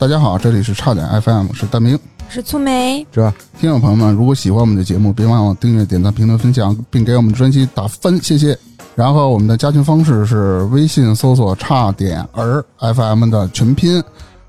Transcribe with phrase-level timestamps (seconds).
[0.00, 1.98] 大家好，这里是差点 FM，是大明，
[2.30, 3.34] 是粗梅，是吧？
[3.60, 8.58] 听众朋友们，如果喜欢我们的节目，别忘了订阅、点赞、评论、分享，并给我们专辑打分，谢谢。
[8.94, 14.02] 然后我们的加群方式是微信搜索“差点儿 FM” 的全拼，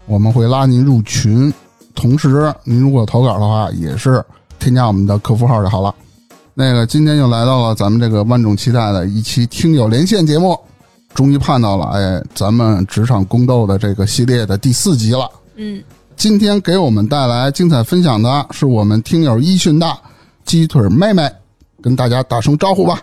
[0.06, 1.54] 我们会拉您入群。
[1.94, 4.24] 同时，您如果投稿的话，也是
[4.58, 5.94] 添加我们的客服号就好了。
[6.54, 10.58] 那个，今天又来到了咱们这个万众期待的一期听友连线节目，
[11.14, 15.30] 终于盼到了，哎，咱们职场宫斗的这个系列的第四集了。
[15.56, 15.84] 嗯，
[16.16, 19.98] 今天给我们带来精彩分享的是我们听友一训大
[20.46, 21.30] 鸡腿妹妹，
[21.82, 23.02] 跟大家打声招呼吧。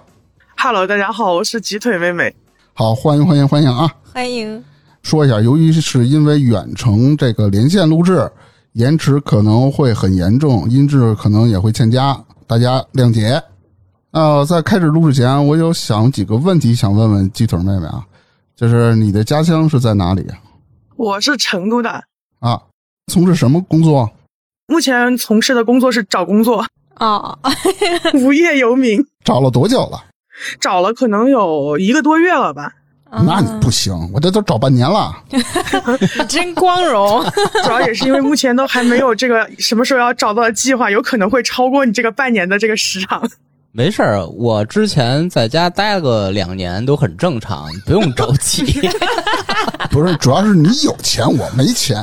[0.56, 2.34] Hello，大家好，我是鸡腿妹妹。
[2.72, 3.92] 好，欢迎欢迎欢迎啊！
[4.12, 4.62] 欢迎。
[5.02, 8.30] 说一下，由于是因为远程这个连线录制，
[8.72, 13.40] 延迟可能会很严重，音质可能也会欠佳，大家谅解。
[14.10, 18.04] 呃，在开始录制前，我有想几个问题想问问鸡腿妹妹啊，
[18.56, 20.26] 就是你的家乡是在哪里
[20.96, 22.02] 我是成都的，
[22.40, 22.62] 啊？
[23.12, 24.10] 从事什么工作？
[24.66, 27.38] 目前从事的工作是找工作，哦，
[28.14, 30.04] 无业游民， 找了多久了？
[30.60, 32.72] 找了可能有一个多月了吧。
[33.10, 35.16] 那你不行，我这都找半年了。
[35.30, 37.24] 你真光荣。
[37.64, 43.26] 主要也是因为目前都还没有这个什么时候要找到的计划，有可能会超过你这个半年的这个时长。
[43.70, 48.64] 没事儿，我之前在家待个两年都很正常，不用着急。
[49.90, 52.02] 不是，主要是你有钱，我没钱。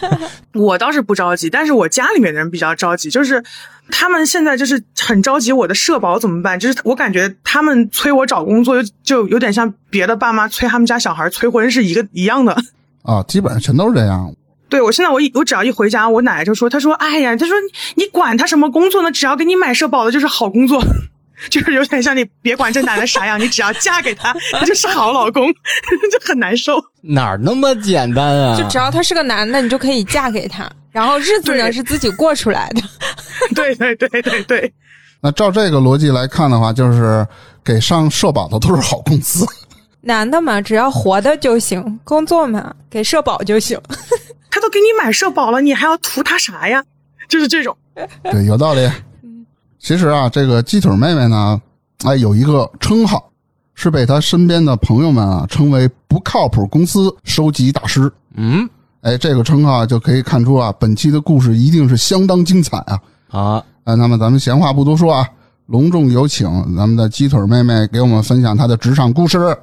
[0.54, 3.42] 我倒是不着急，但是我家里面的人比较着急，就是
[3.90, 6.60] 他们现在就是很着急我的社保怎么办？
[6.60, 12.56] 就是我感觉他们催我找工作，就就有点像别的爸妈催他们家小孩催婚是一个一样的。
[13.02, 14.32] 啊，基本上全都是这样。
[14.68, 17.54] 对我现在我一我只要一回家，我奶奶就说，她说，哎呀，她说
[17.94, 19.10] 你管他什么工作呢？
[19.12, 20.82] 只要给你买社保的就是好工作，
[21.50, 25.46] 就是有点像你别管这男的啥样，你只要嫁给他，他就是好老公，
[26.10, 26.82] 就很难受。
[27.02, 28.56] 哪儿那么简单啊？
[28.58, 32.82] 就只要他是个男的，你就可以嫁给他，然后日子呢是自己过出来的。
[33.54, 34.72] 对对对对对，
[35.20, 37.24] 那照这个逻辑来看的话，就是
[37.64, 39.46] 给上社保的都是好公司。
[40.00, 43.80] 男的嘛，只要活的就行，工作嘛给社保就行。
[44.56, 46.82] 他都给你买社保了，你还要图他啥呀？
[47.28, 47.76] 就是这种。
[48.22, 48.90] 对，有道理。
[49.78, 51.60] 其实啊，这个鸡腿妹妹呢，
[52.04, 53.30] 哎，有一个称号，
[53.74, 58.66] 是被她身边的朋友们啊称为“不靠谱公司收集大师嗯”。
[59.02, 62.98] 哎，这个称号就可以看出啊，本期的故事一定是相当精彩啊。
[63.28, 65.28] 啊，啊，那么咱们闲话不多说啊，
[65.66, 69.54] 隆重有请咱们的鸡腿妹妹给我们分享她的职场故事。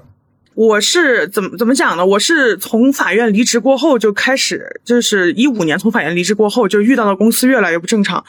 [0.55, 2.05] 我是怎么怎么讲呢？
[2.05, 8.23] 我是从法院离职过后就开始，就是一五年从法院离职过后就遇到了公司越来越不正常。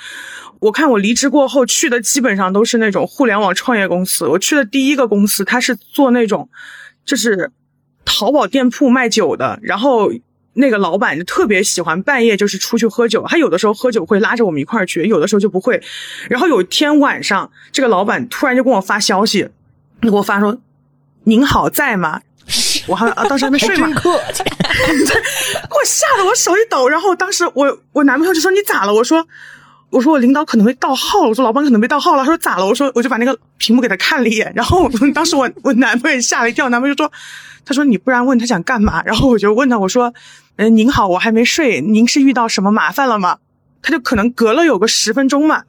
[0.61, 4.27] 我看我离职过后去的基本上都是那种互联网创业公司。
[4.27, 6.49] 我去的第一个公司，它是做那种
[7.05, 7.51] 就是
[8.07, 10.11] 淘宝店铺卖酒的，然后
[10.55, 15.83] 那个老板就特别喜欢半夜就是出去喝酒，他有的时候喝酒会拉着我们一块儿去，有的时候就不会。
[16.31, 19.47] 然后有一天晚上，这个老板突然就跟我发消息，
[20.01, 20.56] 给我发说
[21.25, 22.21] ：“您好，在吗？”
[22.87, 24.43] 我还啊，当时还没睡嘛，客气。
[24.45, 28.93] 给 我吓得我手一抖，然后当时我我男朋友就说你咋了？
[28.93, 29.27] 我说
[29.89, 32.19] 我说我领导可能会盗号了，我说老板可能被盗号了。
[32.19, 32.67] 他说咋了？
[32.67, 37.11] 我说我就把那个屏幕给他看了一眼，然后 当时我我男朋友也吓了一跳，男朋友就说
[37.65, 39.03] 他说你不然问他想干嘛？
[39.05, 40.09] 然后我就问他我说
[40.56, 43.39] 嗯、呃您好，我还没睡，您是遇到什么麻烦了吗？
[43.81, 45.62] 他就可能隔了有个十分钟嘛，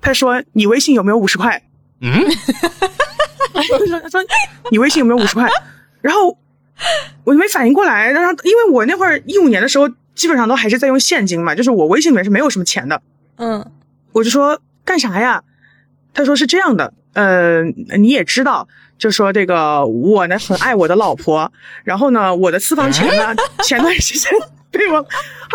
[0.00, 1.64] 他说你微信有没有五十块？
[2.00, 2.24] 嗯，
[2.98, 3.05] 他
[3.88, 4.20] 说他说
[4.70, 5.48] 你微信有没有五十块？
[6.00, 6.36] 然后
[7.24, 13.00] 我就没反应过来，然后因为我那会儿一五年的时候，基本上都还是在用现金嘛，就是我微信里面是没有什么钱的。
[13.38, 13.72] 嗯，
[14.12, 15.42] 我就说干啥呀？
[16.14, 17.62] 他说是这样的，呃，
[17.98, 18.68] 你也知道，
[18.98, 21.52] 就说这个我呢很爱我的老婆，
[21.84, 23.34] 然后呢我的私房钱呢
[23.64, 24.32] 前段时间
[24.70, 25.06] 被我，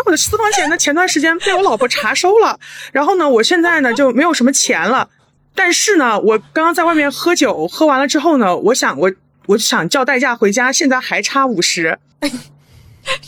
[0.04, 2.60] 我的私房钱呢前段时间被我老婆查收了，
[2.92, 5.08] 然后呢我现在呢就没有什么钱了，
[5.54, 9.12] 但是呢我刚刚在外面喝酒，喝完了之后呢，我想我
[9.46, 11.98] 我想叫代驾回家，现在还差五十，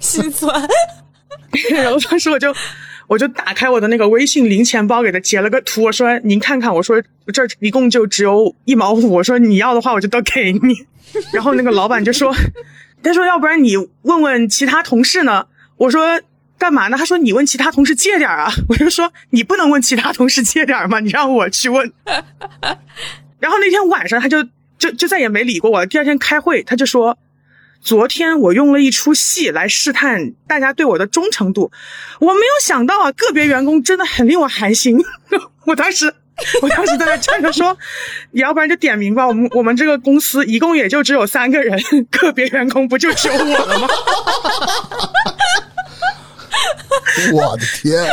[0.00, 0.68] 心酸。
[1.70, 2.54] 然后当时我就
[3.06, 7.02] 我就打开我的那个微信零钱包，给他截了个图，我说您看看，我说
[7.32, 10.86] 这儿一共就只有一毛五，我说你要的话我就都给你。
[11.32, 12.34] 然后那个老板就说，
[13.02, 15.46] 他说要不然你问问其他同事呢？
[15.76, 16.20] 我说
[16.58, 16.96] 干嘛呢？
[16.96, 18.50] 他说你问其他同事借点啊。
[18.68, 21.00] 我就说你不能问其他同事借点儿吗？
[21.00, 21.92] 你让我去问。
[23.38, 24.42] 然后那天晚上他就
[24.78, 25.86] 就就再也没理过我。
[25.86, 27.18] 第二天开会，他就说。
[27.82, 31.70] 昨天我用了一出戏来试探大家对我的忠诚度，
[32.18, 34.98] 我没有想到啊，个别员工真的很令我寒心。
[35.66, 36.12] 我当时，
[36.62, 37.78] 我当时在那站着说，
[38.32, 41.78] 你要不然就点名吧，我们我们这个公司一共也就只有三个人，
[42.10, 43.88] 个别员工不就只有我了吗？
[47.32, 48.04] 我的天！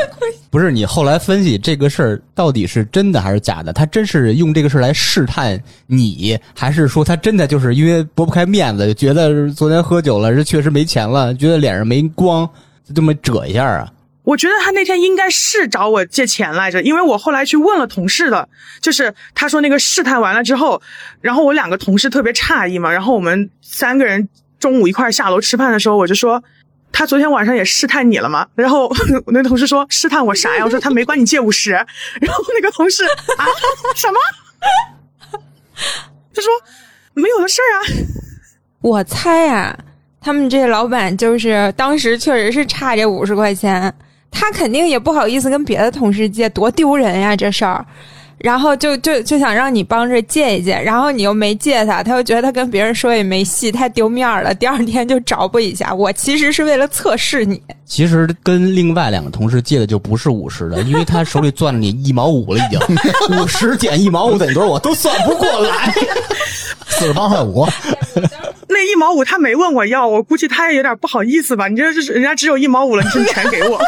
[0.50, 3.74] 不是你后来分析这个事儿到底是真的还是假的？
[3.74, 12.48] 他真是用这个事儿来试探你，还是说他真的就是因为驳不开面子，觉得昨天喝酒了，是确实没钱了，觉得脸上没光，
[12.86, 13.92] 就这么折一下啊？
[14.24, 18.48] 我觉得他那天应该是找我借钱来着，因为我后来去问了同事的，
[18.80, 20.82] 就是他说那个试探完了之后，
[21.20, 24.30] 然后我两个同事特别诧异嘛，然后我们三个人
[24.60, 26.42] 中午一块下楼吃饭的时候，我就说
[26.94, 28.48] 他昨天晚上也试探你了吗？
[28.56, 28.88] 然后
[29.26, 30.64] 我那同事说试探我啥呀？
[30.64, 33.04] 我说他没管你借五十，然后那个同事
[33.38, 33.46] 啊
[33.96, 34.20] 什么？
[36.34, 36.50] 他说
[37.14, 37.80] 没有的事儿啊，
[38.82, 39.78] 我猜啊，
[40.22, 43.94] 他们这老板就是当时确实是差这五十块钱，
[44.32, 47.86] 他肯定也不好意思跟别的同事借，多丢人呀这事儿。
[48.44, 54.54] 然后就就就想让你帮着借一借，然后你又没借他，他又觉得他跟别人说也没戏，太丢面了。
[54.54, 55.94] 第二天就找补一下。
[55.94, 65.94] 我其实是为了测试你，其实跟另外两个同事借的就不是五十的，因为他手里攥着你一毛五了，已经五十减一毛五等于多少，我都算不过来。
[66.90, 67.66] 四十八块五，
[68.68, 71.70] 那一毛五他没问我要，我估计他也有点不好意思吧。
[71.70, 73.80] 你这是人家只有一毛五了，你是全给我。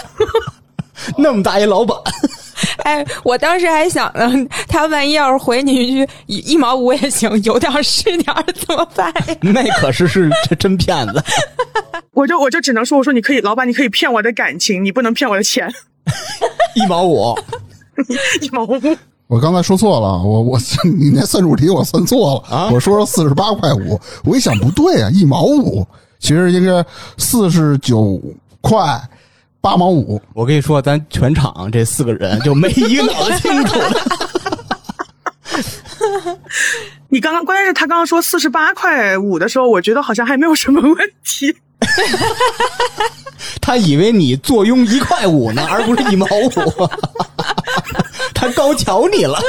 [1.19, 1.97] 那么大一老板，
[2.85, 4.31] 哎，我当时还想呢，
[4.67, 9.35] 他万一要是回你一句一一毛五也行，有点是点儿怎么办呀？
[9.41, 11.23] 那可是是这真骗子。
[12.13, 15.67] 我就我就只能说，我说你可以，老板你可以骗我的感情，你不能骗我的钱。
[16.75, 17.35] 一毛五，
[18.39, 18.79] 一毛五，
[19.25, 20.59] 我刚才说错了，我我
[20.99, 25.83] 你那算术题我算错了啊我说四十八块五，我一想不对啊，一毛五，
[26.19, 26.85] 其实应该
[27.17, 28.21] 四十九
[28.61, 28.79] 块
[29.65, 30.21] 八毛五。
[30.35, 33.99] 我跟你说，咱全场这四个人就没一个脑子清楚的。
[37.09, 41.55] 你刚刚关键是他刚刚说四十八块五的时候，我觉得好像还没有什么问题。
[43.59, 46.87] 他以为你坐拥一块五呢，而不是一毛五。
[48.35, 49.39] 他高瞧你了。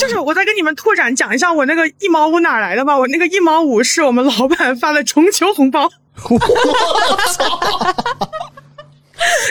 [0.00, 2.96] 就是我再跟你们拓展讲一下我那个一毛五哪来的吧。
[2.98, 5.90] 我那个一毛五是我们老板发的中秋红包。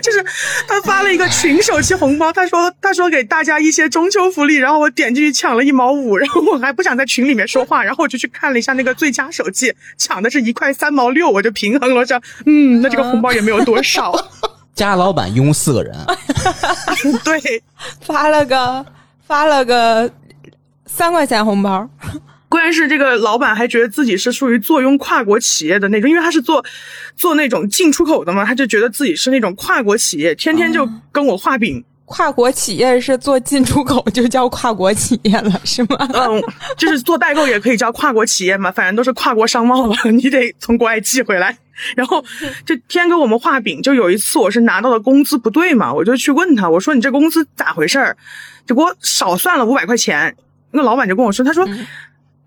[0.01, 0.24] 就是
[0.68, 14.13] 他发了一个群手气红包，他说他说给大家一些中秋福利，然后我点进去抢了一毛五，然后我还不想在群里面说话，然后我就去看了一下那个最佳手气，抢的是一块三毛六，我就平衡了，下嗯，那这个红包也没有多少，
[14.75, 15.95] 家老板一共四个人，
[17.24, 17.63] 对。
[18.00, 18.86] 发了个
[19.27, 20.09] 发了个
[20.86, 21.89] 三块钱红包，
[22.53, 26.63] 关键是这个老板还觉得自己是属于坐拥跨国企业的那种，因为他是做
[27.15, 31.83] 做那种进出口的嘛，他就觉得自己是那种跨国企业，天天就跟我画饼。
[32.05, 35.97] 跨国企业是做进出口就叫跨国企业了，是吗？
[36.13, 36.39] 嗯，
[36.77, 41.57] 就是做代购也可以叫跨国企业嘛，反正都是跨国商贸了，你得从国外寄回来。
[41.95, 42.23] 然后
[42.67, 48.15] 就天给我们画饼，就有一次我是拿到的工资不对嘛，我就去问他，我说你这工资咋回事儿？
[48.67, 50.35] 就给我少算了五百块钱。
[50.69, 51.67] 那个老板就跟我说，他说。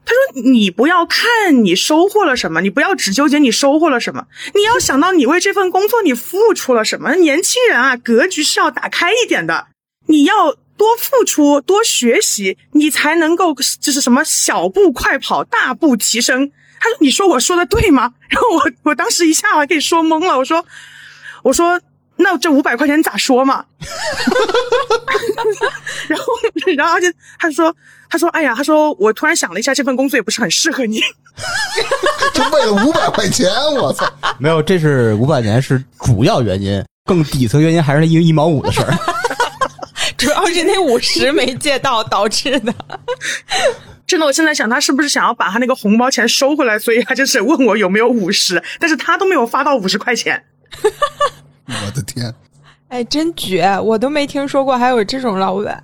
[0.07, 7.17] 他说：“你不要看你收获了什么，你不要只纠结你收获了什么，你要想到你为这份工作你付出了什么。
[7.17, 9.67] 年轻人啊，格局是要打开一点的，
[10.07, 20.65] 你要多付出，多学习，你才能够就是什么小步快跑，大步提升。”他说：“你说我说的对吗？”然后我我当时一下子给说懵了，我说
[21.43, 21.81] ：“我说
[22.17, 23.65] 那这五百块钱咋说嘛？”
[26.09, 26.25] 然后
[26.77, 27.75] 然后而且他说。
[28.09, 31.01] 他说：“哎呀，他说我突然想了一下，这份工作也不是很适合你。
[32.33, 34.09] 就为了五百块钱，我操！
[34.39, 38.97] 没有，这是五百年是主要原因，更底层原因还是因为一毛五的事儿。
[40.17, 42.73] 主要是那五十没借到导致的。
[44.07, 46.79] 真的，我现在想，他是不是想要把他那个红包钱收回来？
[46.79, 50.45] 所以他就是问我有没有五十，但是他都没有发到五十块钱。
[51.87, 52.33] 我的天！
[52.89, 53.67] 哎，真绝！
[53.83, 55.83] 我都没听说过还有这种老板。”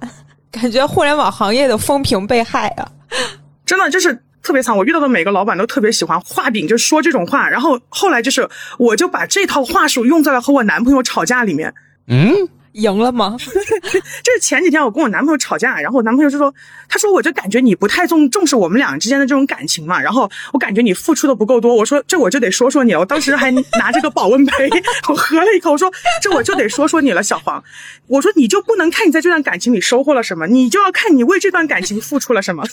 [0.52, 2.86] 感觉互联网行业的风评被害啊！
[3.64, 4.76] 真的就是特别惨。
[4.76, 7.48] 我遇到的每个老板都特别喜欢画饼，就说这种话。
[7.48, 8.46] 然后后来就是，
[8.78, 11.72] 我就把这套话术用在了和我男朋友吵架里面。
[12.06, 12.34] 嗯，
[12.72, 13.36] 赢了吗？
[13.38, 16.54] 就是前几天我跟我男朋友吵架，然后我男朋友就说
[16.88, 24.70] ：“他说我就感觉你不太重重视我们俩之间的这种感情嘛，然后我感觉你付出的不够多。”我说：“这我就得说说你了。”我当时还拿这个保温杯，
[25.08, 27.62] 我喝了一口，我说：“这我就得说说你了，小黄。”
[28.08, 32.64] 我说：“你就不能看你在这段感情里收获了什么，你就要看你为这段感情付出了什么。”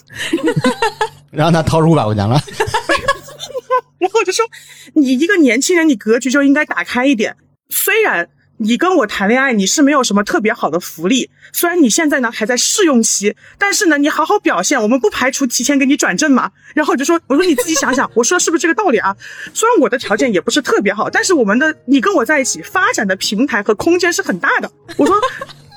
[1.32, 2.42] 然后他掏出五百块钱了，
[4.00, 4.46] 然后我就说
[4.96, 7.36] ：“你一个年轻人，你格局就应该打开一点。
[7.70, 8.28] 虽然
[8.60, 11.30] 你跟我谈恋爱，你是没有什么特别好的福利。
[11.52, 16.52] 虽然你现在呢还在试用期，但是呢你好好表现，我们不排除提前给你转正嘛。
[16.76, 19.16] 然后我就说，我说你自己想想，我说是不是这个道理啊？
[19.54, 24.72] 虽然我的条件也不是特别好，但是我们的你跟我在一起发展的平台和空间是很大的。
[24.98, 25.16] 我说。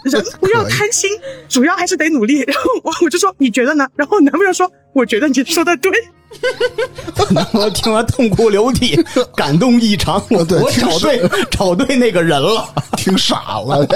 [0.02, 1.08] 人不要贪心，
[1.48, 2.40] 主要还是得努力。
[2.40, 3.88] 然后我我就说你觉得呢？
[3.94, 5.92] 然后男朋友说我觉得你说的对。
[7.52, 8.98] 我听完痛哭流涕，
[9.36, 10.22] 感动异常。
[10.30, 12.68] 我我找对 找对那个人了。
[12.96, 13.86] 挺傻了。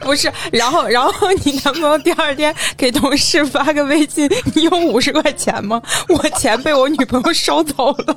[0.00, 5.82] 不是，然后然后你男朋友第二天给同事发个微信，你有五十块钱吗？
[6.08, 8.16] 我钱被我女朋友收走了。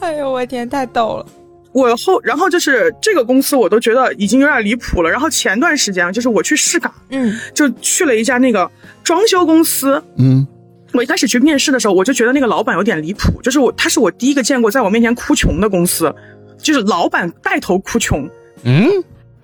[0.00, 1.26] 哎呦我天，太逗了！
[1.72, 5.10] 我后然后就是这个公司，我都觉得已经有点离谱了。
[5.10, 8.70] 然后前段时间就是我去试岗，嗯就去了一家那个
[9.04, 10.02] 装修公司。
[10.16, 10.46] 嗯，
[10.92, 16.14] 我一开始去面试的时候，我就觉得那个老板有点离谱，就是我他是我第一个见过在我面前哭穷的公司，
[16.58, 18.28] 就是老板带头哭穷。
[18.64, 18.88] 嗯，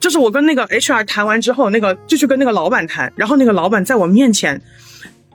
[0.01, 4.61] 就是我跟那个 HR 谈完之后，那个就去跟那个老板谈，然后那个老板在我面前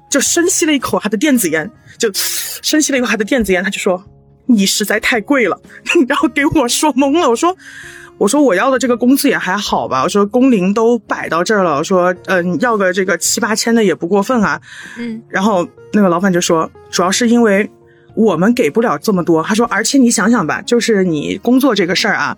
[0.10, 4.04] 就深吸了一口他的电子烟，就深吸了一口他的电子烟，他就说
[4.46, 5.62] 你实在太贵了，
[6.08, 7.56] 然后给我说懵了，我说。
[8.17, 14.59] 我说我要的这个工资也还好吧，我说工龄都摆到这儿了，我说嗯、要个这个七八千的也不过分啊。
[14.97, 17.69] 嗯然后那个老板就说，主要是因为
[18.15, 19.43] 我们给不了这么多。
[19.43, 22.36] 他说，而且你想想吧，就是你工作这个事儿啊，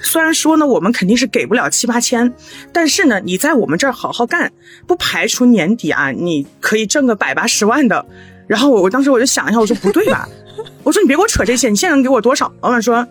[0.00, 2.32] 虽然说呢，我们肯定是给不了七八千，
[2.72, 4.52] 但是呢，你在我们这儿好好干，
[4.86, 8.06] 不排除年底啊，你可以挣个百八十万的。
[8.46, 10.28] 然后我我当时我就想一下，我说不对吧？
[10.84, 12.50] 我说你别给我扯这些，你现在能给我多少？
[12.62, 13.06] 老板说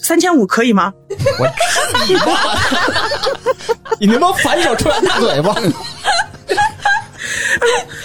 [0.00, 0.92] 三千五可以吗？
[1.10, 2.24] 我去你妈！
[4.00, 5.54] 你能不能反手出来大嘴巴？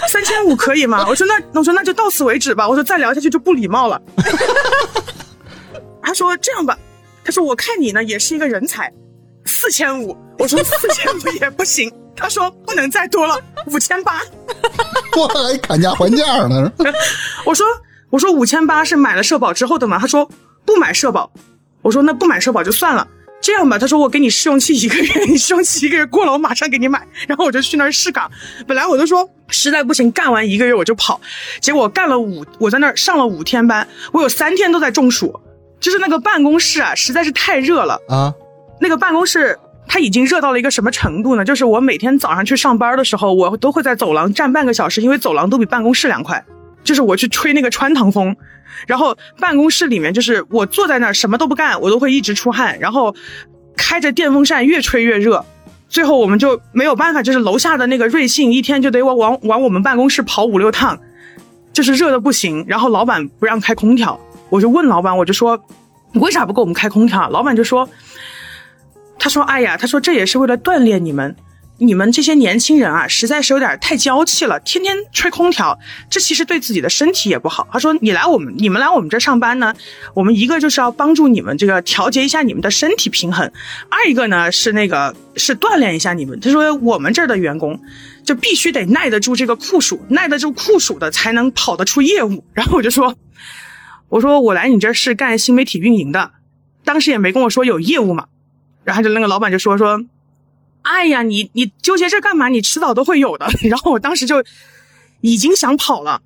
[0.08, 1.06] 三千五可以吗？
[1.08, 2.68] 我说那我说那就到此为止吧。
[2.68, 4.00] 我说再聊下去就不礼貌了。
[6.02, 6.78] 他说这样吧，
[7.24, 8.92] 他说我看你呢也是一个人才，
[9.46, 10.16] 四千五。
[10.38, 11.90] 我说四千五也不行。
[12.16, 14.20] 他说不能再多了，五千八。
[15.16, 16.70] 我还砍价还价呢。
[17.44, 17.66] 我说
[18.10, 19.98] 我说五千八是买了社保之后的吗？
[19.98, 20.28] 他说
[20.66, 21.30] 不买社保。
[21.84, 23.06] 我说那不买社保就算了。
[23.40, 27.06] 这样吧，他说我给你试用期一个月，你试用期一个月过了，我马上给你买。
[27.28, 28.30] 然后我就去那儿试岗，
[28.66, 31.20] 本来我就说实在不行，干完一个月我就跑。
[31.60, 35.38] 结果干了五，我在那儿上了五天班，我有三天都在中暑，
[35.78, 38.00] 就是那个办公室啊，实在是太热了。
[38.08, 38.32] 啊，
[38.80, 41.44] 那个办公室它已经热到了一个什么程度呢？
[41.44, 46.42] 就是我每天早上去上班的时候，我都会在走廊站半个小时，因为走廊都比办公室凉快。
[46.82, 48.36] 就是我去吹那个穿堂风，
[48.86, 53.14] 然后办公室里面就是我坐在那儿什么都不干，我都会一直出汗，然后
[53.76, 55.44] 开着电风扇越吹越热。
[55.88, 60.98] 最后我们就没有办法，就是楼下的那个瑞幸一天就得往往往我们办公室跑五六趟，
[61.72, 62.64] 就是热的不行。
[62.66, 65.58] 然后老板不让开空调，我就问老板，我就说
[66.12, 67.28] 你为啥不给我们开空调？
[67.30, 67.88] 老板就说，
[69.18, 71.36] 他说哎呀，他说这也是为了锻炼你们。
[71.78, 75.76] 你们这些年轻人啊，实在是有点太娇气了，天天吹空调，
[76.08, 77.66] 这其实对自己的身体也不好。
[77.72, 79.74] 他说：“你来我们，你们来我们这上班呢，
[80.14, 83.50] 我们一个就是要帮助你们这个调节一下你们的身体平衡，
[83.90, 86.38] 二一个呢是那个是锻炼一下你们。
[86.38, 87.80] 他说我们这儿的员工
[88.24, 92.44] 就必须得耐得住这个酷暑，耐得住酷暑的才能跑得出业务。
[92.52, 93.16] 然后我就说，
[94.08, 96.30] 我说我来你这是干新媒体运营的，
[96.84, 98.26] 当时也没跟我说有业务嘛。
[98.84, 100.00] 然后就那个老板就说说。”
[100.84, 102.48] 哎呀，你你纠结这干嘛？
[102.48, 103.46] 你迟早都会有的。
[103.68, 104.44] 然后我当时就
[105.20, 106.22] 已经想跑了，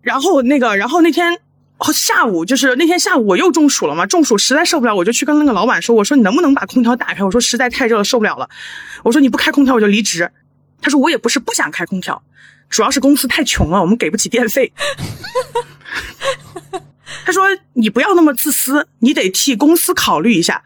[0.00, 1.40] 然后那个，然后那天
[1.78, 7.24] 哦下午就是那天下午我又中暑了嘛，中暑实在受不了，我就去跟那个老板说，我说你能不能把空调打开？
[7.24, 8.48] 我说实在太热了，受不了了。
[9.02, 10.30] 我说你不开空调我就离职。
[10.80, 12.22] 他说我也不是不想开空调，
[12.70, 14.72] 主要是公司太穷了，我们给不起电费。
[17.24, 20.62] 他说你不要那么自私，你得替公司考虑一下。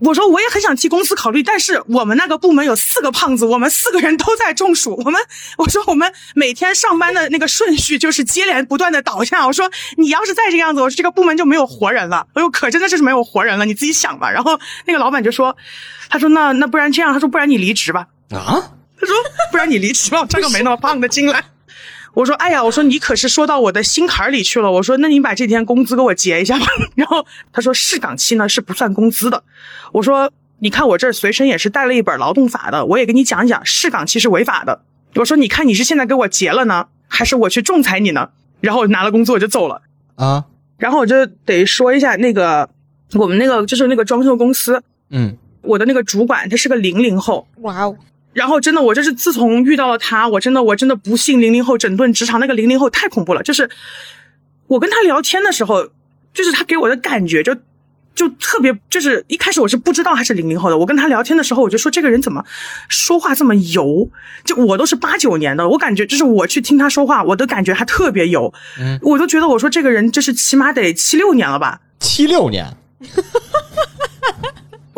[0.00, 4.94] 我说我也很想替公司考虑，但是我们那个部门有四个胖子，我们四个人都在中暑。
[5.04, 5.20] 我们
[5.56, 9.46] 我说我们每天上班的那个顺序就是接连不断的倒下。
[9.46, 12.26] 我说你要是再这样子，我说这个部门就没有活人了。
[12.34, 14.30] 哎呦，可真的是没有活人了，你自己想吧。
[14.30, 15.56] 然后那个老板就说，
[16.08, 18.06] 他说那那不然这样，他说不然你离职吧。
[18.30, 19.16] 啊，他说
[19.50, 21.44] 不然你离职吧，我招个没那么胖的进来。
[22.18, 24.72] 我说哎呀，我说你可是说到我的心坎里去了。
[24.72, 26.66] 我说那你把这天工资给我结一下吧。
[26.96, 29.44] 然后他说试岗期呢是不算工资的。
[29.92, 34.80] 我说你看我这随身也是带了一本劳动法的，我也给你讲一讲，试岗期是违法的。
[35.14, 38.30] 我说你看你是现在给我结了呢，还是我去仲裁你呢？
[38.60, 39.82] 然后我拿了工资我就走了。
[40.16, 40.44] 啊，
[40.76, 42.68] 然后我就得说一下那个
[43.14, 47.96] 我们那个就是那个装修公司，嗯，我的那个主管他是个零零后，哇哦，
[48.32, 52.38] 然后真的，我就是自从遇到了他，我真的我真的不信零零后整顿职场。
[52.38, 53.68] 那个零零后太恐怖了，就是
[54.66, 55.88] 我跟他聊天的时候，
[56.32, 57.54] 就是他给我的感觉就
[58.14, 62.44] 就特别就是一开始我是不知道他是零零后的，我跟他聊天的时候我就说这个人怎么
[62.88, 64.10] 说话这么油？
[64.44, 71.80] 就我都是八九年的，我感觉就是我去听他说话，我都感觉他特别油，嗯，我都觉得我说这个人就是起码得七六年了吧。
[72.00, 72.76] 七六年，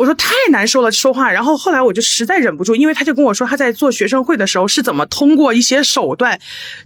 [0.01, 6.39] 我说太难受了说话，然后后来我就实在忍不住，因为他就跟我说他在做学生会的时候是怎么通过一些手段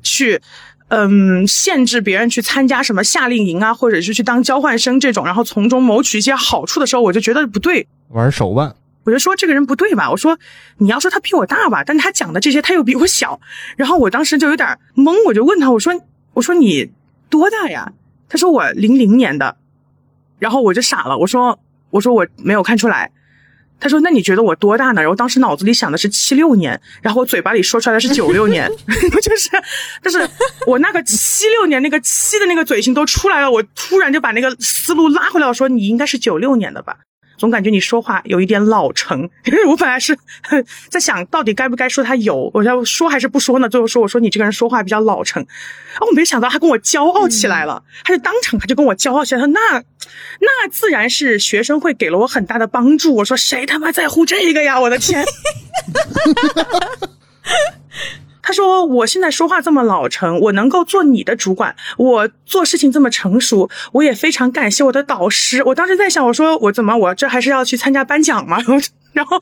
[0.03, 0.41] 去。
[0.88, 10.12] 嗯，限制别人去参加什么夏令营啊，或者是去当交换生这种，然后从中谋取一些好处的时候，我就觉得不对，玩手腕，我就说这个人不对吧？
[10.12, 10.38] 我说
[10.77, 13.41] 你要说他比我大吧，但他讲的这些他又比我小，
[13.75, 15.91] 然后我当时就有点懵，我就问他，我说
[16.34, 16.91] 我说你
[17.31, 17.91] 多大呀？
[18.29, 19.57] 他说我零零年的，
[20.38, 21.57] 然后我就傻了，我说
[21.96, 23.10] 我说我没有看出来。
[23.78, 28.72] 他说：“那你觉得我多大呢？”然后当时脑子里想的是七六年，然后我嘴巴里说出来的是九六年，
[29.22, 29.50] 就是，
[30.02, 30.25] 但是
[30.66, 36.96] 我那个七六年那个七的那个嘴型都出来了，我突然就把那个思路拉回来，我说：“你应该是九六年的吧？”
[37.38, 39.30] 总感觉你说话有一点老成，
[39.68, 40.18] 我本来是
[40.89, 43.70] 在想到底该不该说他有，我要说还是不说呢？
[43.70, 49.84] 最后说我说你这个人说话比较老成，啊，我没想到他跟我骄傲起来了，他就当场他就跟我骄傲起来，他说那
[50.39, 53.15] 那自然是学生会给了我很大的帮助。
[53.15, 54.80] 我说谁他妈在乎这个呀？
[54.80, 55.25] 我的天！
[58.55, 68.57] 说：“我现在说话这么老成，我能够做你的主管，我做事情这么成熟，我也非常感谢我的导师。”我当时在想，我说我怎么我这还是要去参加颁奖吗？
[69.13, 69.38] 然后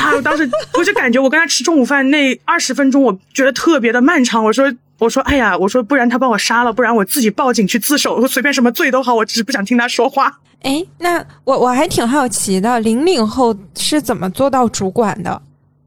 [0.00, 4.44] 啊，我当时我就感觉我跟他吃中午饭那二十分钟，我觉得特别的漫长。
[4.44, 10.40] 我说我说哎呀，我说不然他把我杀了，不然我自己报警去自首，我随便什么罪都好，我只是不想听他说话。
[10.62, 15.42] 哎，那我我还挺好奇的，零零后是怎么做到主管的？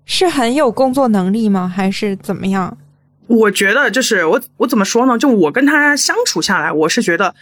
[0.07, 1.71] 是很有工作能力吗？
[1.73, 2.75] 还是怎么样？
[3.27, 5.17] 我觉得就是我我怎么说呢？
[5.17, 7.35] 就我跟他相处下来，我是觉得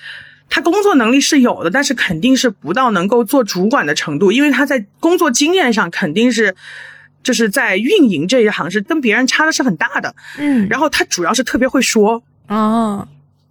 [0.49, 6.55] 他工作能力是有的，但是肯定是不到能够做主管的程度，因为他在工作经验上肯定是
[7.21, 10.15] 就是在运营这一行是跟别人差的是很大的。
[10.39, 13.07] 嗯，然后他主要是特别会说哦，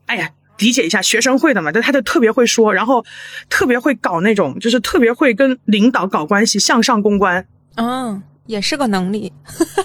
[0.07, 0.29] 哎呀，
[0.59, 3.05] 理解一下学生会的嘛，但他就特别会说，然后
[3.49, 7.47] 特别会搞那种，就是特别会跟领导搞关系，向上公关。
[7.77, 8.21] 嗯。
[8.47, 9.33] 也是个能力，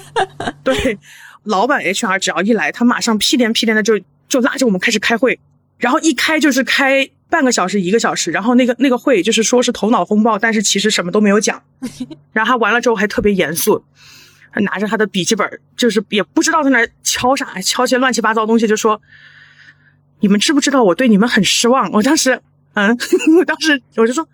[0.63, 0.98] 对，
[1.43, 5.39] 老板 HR 只要一来，他马上屁颠屁颠的就就拉着我们开始开会，
[5.78, 11.63] 然后一开就是开半个小时一个小时，然后那个那个会就是说是头脑风暴，但是其实什么都没有讲，
[12.34, 13.84] 然后他完了之后还特别严肃，
[14.56, 19.02] 拿着他的笔记本，就是也不知道在那敲啥，敲些乱七八糟东西，就说
[20.19, 21.89] 你们知不知道我对你们很失望？
[21.93, 22.41] 我当时，
[22.74, 22.89] 嗯，
[23.39, 24.28] 我当时我就说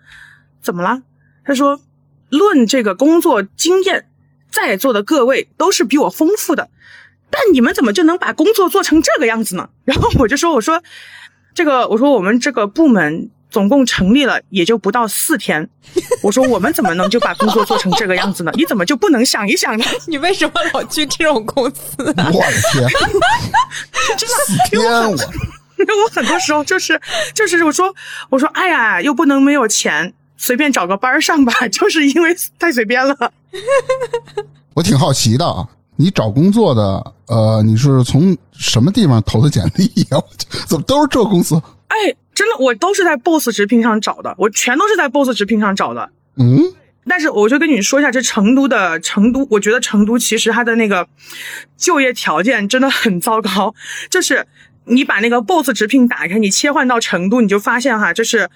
[0.60, 1.00] 怎么了？
[1.44, 1.80] 他说
[2.28, 4.06] 论这个工作经验。
[4.56, 6.70] 在座的各位都是比我丰富的，
[7.30, 9.68] 但你们怎么就能把工作做成这个样子呢？
[9.84, 10.82] 然后我就说：“我说
[11.54, 15.68] 这个，我说我们这个部门总共成立了也就不到四天，
[16.22, 18.52] 我说我们怎么能就把工作做成这个样子呢？
[18.54, 19.84] 你怎么就不能想一想呢？
[20.08, 21.94] 你为什么老去这种公司？
[21.98, 22.12] 我的
[22.72, 22.88] 天，
[24.16, 24.34] 真的
[24.70, 27.00] 天我，我很多时候就是
[27.34, 27.94] 就是我说
[28.30, 33.32] 我说哎呀，又不能没有钱。”随便找个班上吧， 就是因为太随便了。
[34.74, 40.22] 我挺好奇的啊，你找工作的，呃，你是从什么地方投的简历呀？
[40.68, 41.60] 怎么都是这公司？
[41.88, 46.10] 哎，真的，我都是在 Boss 直聘上找的，我全都是在 Boss 直聘上找的。
[46.36, 46.60] 嗯，
[47.08, 51.08] 但是我就跟你说一下，这成都的成都，我觉得成都其实它的那个
[51.78, 53.74] 就业条件真的很糟糕。
[54.10, 54.46] 就是
[54.84, 58.50] 你把那个 Boss 直聘打开，你切换到成都，你就发现哈，就是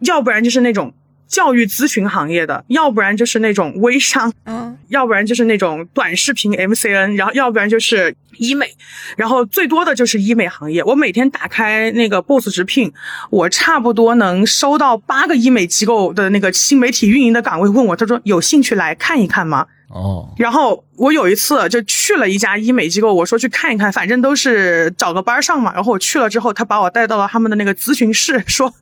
[0.00, 0.92] 要不然就是那种。
[1.30, 8.66] 教育咨询行业的，要不然就是那种微商，嗯，要不然就是那种短视频 MCN，然后要不然就是医美，
[9.16, 10.82] 然后最多的就是医美行业。
[10.82, 12.92] 我每天打开那个 Boss 直聘，
[13.30, 19.64] 我差不多能收到八个医美机构的那个新媒体运营的岗位，问我，他说有兴趣来看一看吗？
[19.90, 25.72] 哦，然后我有一次就去了一家医美机构，我说去看一看，反正都是找个班上嘛。
[25.74, 28.74] 然后我去了之后，他把我带到了他们的那个咨询室，说。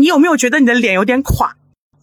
[0.00, 1.54] 你有没有觉得你的脸有点垮？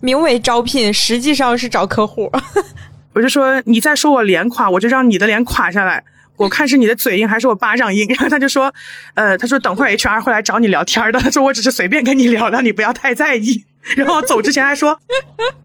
[0.02, 2.32] 名为招聘，实际上是找客户。
[3.14, 6.04] 我就说你再说我脸垮，我就让你的脸垮下来。
[6.38, 8.06] 我看是你的嘴硬还是我巴掌硬。
[8.10, 8.74] 然 后他就说，
[9.14, 11.20] 呃，他说等会儿 HR 会来找你聊天的。
[11.20, 13.64] 他说我只是随便跟你聊聊，你不要太在意。
[13.96, 15.00] 然后走之前还说，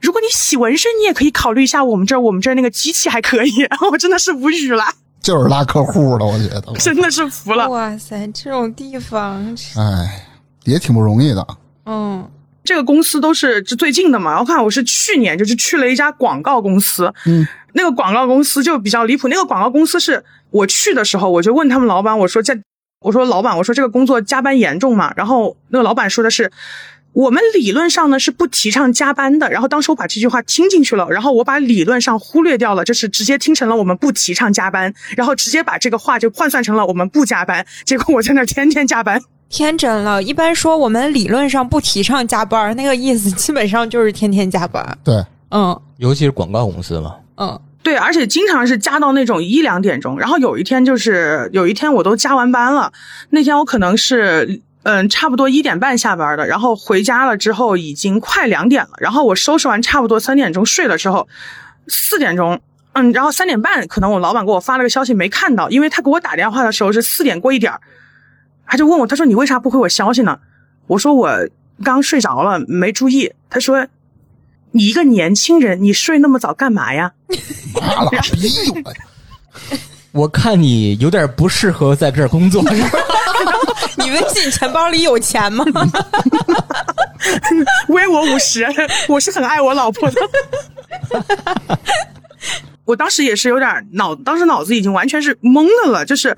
[0.00, 3.56] 如果你洗纹身，你也可以考虑一下我们这儿，我们这儿那个机器还可以。
[3.68, 4.84] 然后我真的是无语了，
[5.20, 7.68] 就是拉客户的，我觉得真的是服了。
[7.68, 10.26] 哇塞，这种地方，哎，
[10.64, 11.44] 也挺不容易的。
[11.92, 12.30] 嗯，
[12.62, 14.38] 这个公司都是最近的嘛。
[14.38, 19.26] 我看我是去年就是去了一家广告公司，嗯，那个广告公司就比较离谱。
[19.26, 22.56] 那个广告公司是我去的时候，我就问他们老板，我说在，
[23.00, 25.12] 我说老板，我说这个工作加班严重吗？
[25.16, 26.52] 然后那个老板说的是，
[27.12, 39.20] 我们理论上呢是不提倡加班的，然后当时我把这句话听进去了，然后我把理论上忽略掉了，就是直接听成了我们不提倡加班，然后直接把这个话就换算成了我们不加班，结果我在那天天加班。
[39.50, 44.96] 天真了，一般说我们理论上不提倡加班，那个意思基本上就是天天加班。
[45.04, 45.78] 对，嗯。
[45.98, 52.92] 尤其是广告公司嘛，嗯，对，而且经常是加到那种一两点钟，然后有一天就是有一天我都加完班了，
[53.28, 61.28] 那天我可能是嗯差不多一点半下班的，然后回家了之后已经快两点了，然后我收拾完差不多三点钟睡了之后，
[61.88, 62.60] 四点钟。
[62.92, 67.80] 嗯，然后三点半，可能我老板给我发了个消息没看到，因为他给我打电话的时候是四点过一点儿
[68.70, 70.38] 他就问我，他说你为啥不回我消息呢？
[70.86, 71.28] 我说我
[71.82, 73.32] 刚睡着了，没注意。
[73.50, 73.88] 他说
[74.70, 77.12] 你一个年轻人，你睡那么早干嘛呀？
[77.74, 78.48] 妈了逼
[78.84, 78.92] 我！
[80.22, 82.98] 我看你有点不适合在这儿工作，是吧？
[83.98, 85.64] 你微信钱包里有钱吗？
[87.88, 88.64] 微我五十，
[89.08, 90.20] 我是很爱我老婆的。
[92.90, 96.36] 我当时也是有点脑，当时脑子已经完全是懵的了，就是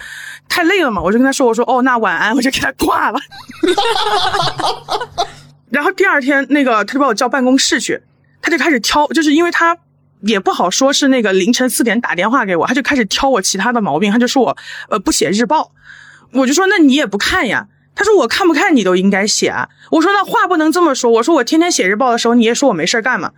[0.51, 1.01] 太累了嘛。
[1.01, 3.19] 我就跟他说：“我说哦，那晚安。”我就给他挂了。
[5.71, 8.03] 然后第二天，那个他就把我叫办公室去，
[8.43, 9.79] 他就开始挑，就是因为他
[10.21, 14.55] 也不好说是那个凌晨四点打电话给我，他就开始挑我其他的毛病，他就说我
[14.91, 15.73] 呃不写日报，
[16.35, 17.69] 我就说那你也不看呀。
[17.95, 19.71] 他说我看不看你都应该写啊。
[19.91, 23.33] 我说那话不能这么说，我说我天天写日报的时候，你也说我没事干嘛。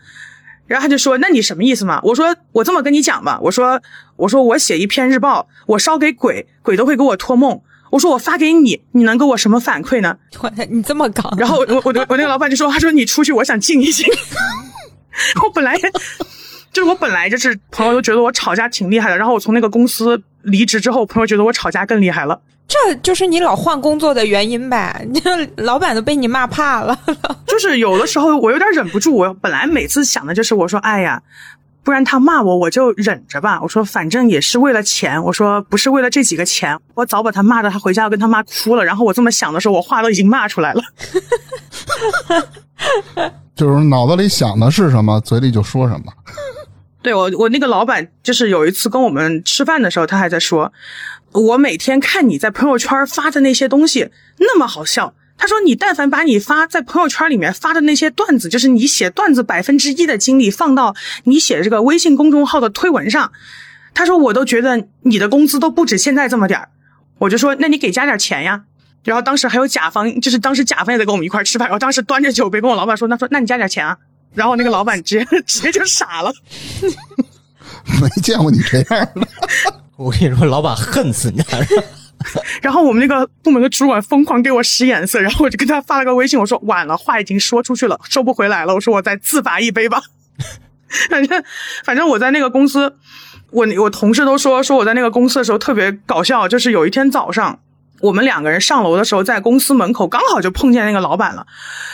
[0.66, 3.80] 然后他就说：“那你什么意思嘛？”我说：“我这么跟你讲吧，我说，
[4.16, 7.60] 我说我写一篇日报，我烧给鬼，鬼都会给我托梦。
[7.90, 10.16] 我说我发给你，你能给我什么反馈呢？
[10.40, 14.06] 我你这么搞，然后我我我我那个老板就说：“他说你出去，我想静一静。
[15.44, 15.76] ”我本来
[16.72, 22.40] 就是我本来就是朋友都觉得我吵架挺厉害的，然后我从那个公司离职之后，朋友觉得我吵架更厉害了。
[22.66, 25.06] 这就是你老换工作的原因呗？
[25.10, 25.20] 你
[25.62, 26.98] 老板都被你骂怕了。
[27.46, 31.22] 就是有的时候我有点忍不住，我本来每次想的就是我说，哎呀，
[31.84, 33.60] 不然他骂我我就忍着吧。
[33.62, 38.84] 我说反正也是为了钱，我说不是为了这几个钱，我早把他骂的他回家要跟他妈哭了。
[38.84, 40.82] 然后我这么想的时候，我话都已经骂出来了。
[43.54, 46.12] 就是脑子里想的是什么，嘴里就说什么。
[47.02, 50.72] 对我，我那个老板就是有一次跟我们吃饭的时候，他还在说，
[51.34, 55.14] 我每天看你在朋友圈发的那些东西那么好笑。
[55.36, 60.94] 他说你但凡把你发在朋友圈里面发的那些段子，就是你写段子百分之一的精力放到
[61.24, 63.32] 你写这个微信公众号的推文上，
[63.92, 66.68] 他说我都觉得你的工资都不止现在这么点儿。
[67.18, 68.62] 我就说那你给加点钱呀。
[69.02, 73.98] 然后当时还有甲方，就是当时甲方也在跟我们一块吃饭，然后当时端着酒杯跟我老板说，他说那你加点钱啊。
[74.34, 76.32] 然后那个老板直接直接就傻了。
[78.00, 79.28] 没见过你这样的，
[79.96, 81.46] 我跟你说，老板恨死你了。
[82.62, 88.74] 然后我们那个部门的主管疯狂给我使眼色，然后我就跟他发了个微信，我说晚了，话已经说出去了，收不回来了。
[88.74, 90.00] 我说我再自罚一杯吧。
[91.10, 91.44] 反正
[91.84, 92.96] 反正我在那个公司，
[93.50, 97.58] 我我同事都说说我在那个公司的时候特别搞笑，就是有一天早上。
[98.00, 101.46] 我们两个人上楼的时候，在公司门口刚好就碰见那个老板了，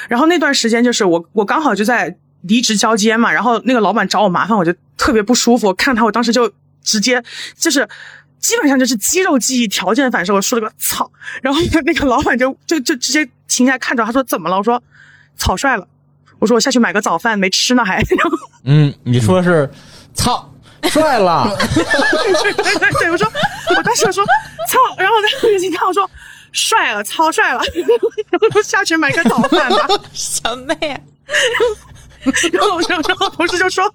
[0.09, 5.73] 然后那段时间就是我我刚好就在离职交接嘛，然后那个老板找我麻烦，我就特别不舒服。
[5.75, 6.51] 看他，我当时就
[6.83, 7.23] 直接
[7.57, 7.89] 就是
[8.39, 11.11] 基本上就是肌肉记忆条件反射，我说了个操，
[11.43, 14.57] 然后那个老板就就就直接停下来看着，他说怎么了？
[14.57, 14.83] 我说
[15.37, 15.87] 草率了，
[16.39, 19.69] 我说我下去买个早饭没吃呢还， 然后嗯，你说是，
[20.15, 20.53] 操，
[20.85, 23.31] 帅了， 对对对对，我说
[23.77, 24.25] 我当时我说
[24.69, 26.09] 操，然后在微信看我说
[26.53, 27.63] 帅了，超帅了，
[28.31, 29.87] 然后下去买个早饭吧。
[30.13, 30.99] 什么呀？
[32.53, 33.93] 然后，然后，然后同事就说：“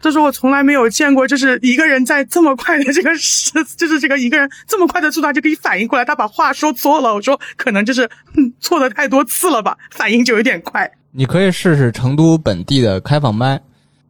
[0.00, 8.04] 他说我从来没有见过，就是一个人在这么快的这个时， 就是这个一个人这么快的速度，他就可以反应过来，他把话说错了。”我说：“可能就是、
[8.36, 10.88] 嗯、错的太多次了吧，反应就有点快。
[11.10, 13.60] 你可以试试成都本地的开放麦，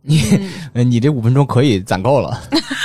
[0.02, 0.20] 你、
[0.74, 2.38] 呃你这五分钟可以攒够了。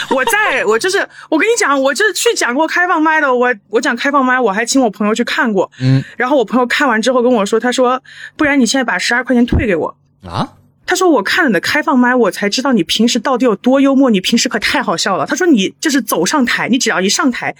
[0.10, 5.70] 我在我就是我跟你讲，我就是去讲过开放麦的，我我讲开放麦，我还请我朋友去看过。
[5.82, 8.02] 嗯然后我朋友看完之后跟我说，他说：
[8.38, 10.48] 不然你现在把十二块钱退给我。”啊，
[10.92, 14.10] 他说：“我看了你的开放麦，我才知道你平时到底有多幽默。
[14.10, 17.56] 你平时可太好笑了。”他说：“你就是走上台，你只要一上台，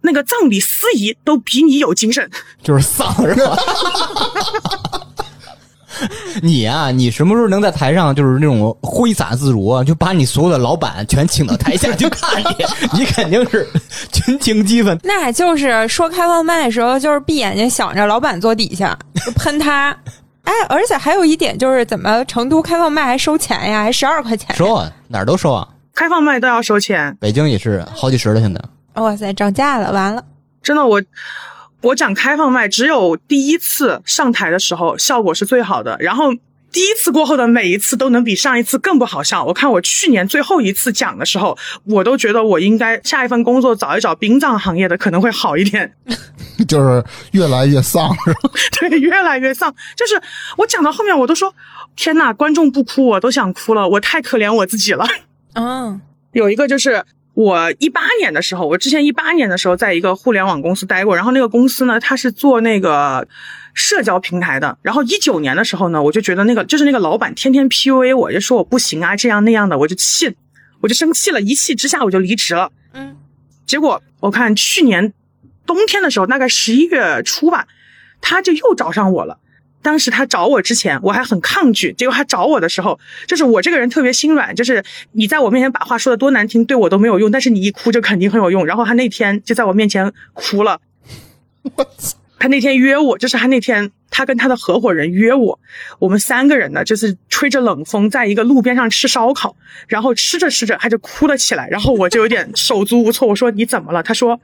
[0.00, 2.28] 那个葬礼司仪都比你有精神。
[2.64, 3.56] 就是丧是吧？
[6.42, 9.84] 你啊、你什么时候能在台上就是那种挥洒自如啊？
[9.84, 12.48] 就把你所有的老板全请到台下去看你，
[12.98, 13.64] 你肯定是
[14.10, 14.98] 群情激愤。
[15.04, 19.96] 那就是说开放麦的时候，就是闭眼睛想着老板坐底下就喷他。
[20.46, 23.82] 哎，而且还有一点就是，怎么成都开放麦还收钱呀？
[23.82, 24.56] 还十二块钱？
[24.56, 28.60] 收啊，哪儿都收啊，开放麦都要收钱，北京也是好几十了，现在。
[28.94, 30.24] 哇塞，涨价了，完了！
[30.62, 31.02] 真的我。”
[31.82, 36.32] 我讲开放麦，只有第一次上台的时候效果是最好的，然后
[36.72, 39.44] 第一次过后的每一次都能比上一次更不好笑。
[39.44, 45.94] 我看我去年最后一次讲的时候，我都觉得我应该下一份工作找一找殡葬行业的可能会好一点。
[46.68, 48.50] 就是越来越丧，是吧？
[48.80, 49.74] 对，越来越丧。
[49.96, 50.20] 就是
[50.56, 51.54] 我讲到后面，我都说
[51.94, 55.06] 天呐，观众不哭我都想哭了，我太可怜我自己了。
[55.54, 56.00] 嗯
[56.32, 57.02] 有一个就是
[57.32, 63.26] 我一八年的时候，我之前一八年的时候在一个互联网公司待过，然后那个公司呢，它是做那个
[63.76, 64.76] 社交平台的。
[64.82, 70.34] 然后一九年的时候呢，我就觉得那个就是那个老板天天 PUA 我，就说我不行啊，这样那样的，我就气，
[70.80, 72.72] 我就生气了，一气之下我就离职了。
[72.94, 73.16] 嗯
[73.66, 75.12] 结果我看去年
[75.66, 77.66] 冬天的时候，大概十一月初吧，
[78.20, 79.38] 他就又找上我了。
[79.82, 81.92] 当时他找我之前，我还很抗拒。
[81.92, 88.66] 结果他找我的时候，就是我这个人特别心软，就是你在我面前把话说的多难听，对我都没有用，但是你一哭就肯定很有用。
[88.66, 90.80] 然后他那天就在我面前哭了。
[91.74, 92.16] 我操！
[92.38, 95.58] 他那天约我，就是他那天他跟他的合伙人约我，
[95.98, 99.56] 我们三个人呢，就是吹着冷风，在一个路边上吃烧烤，
[99.88, 104.02] 然后吃着吃着他就哭了起来，然后我就有点手足无措，我说你怎么了？
[104.02, 104.40] 他说，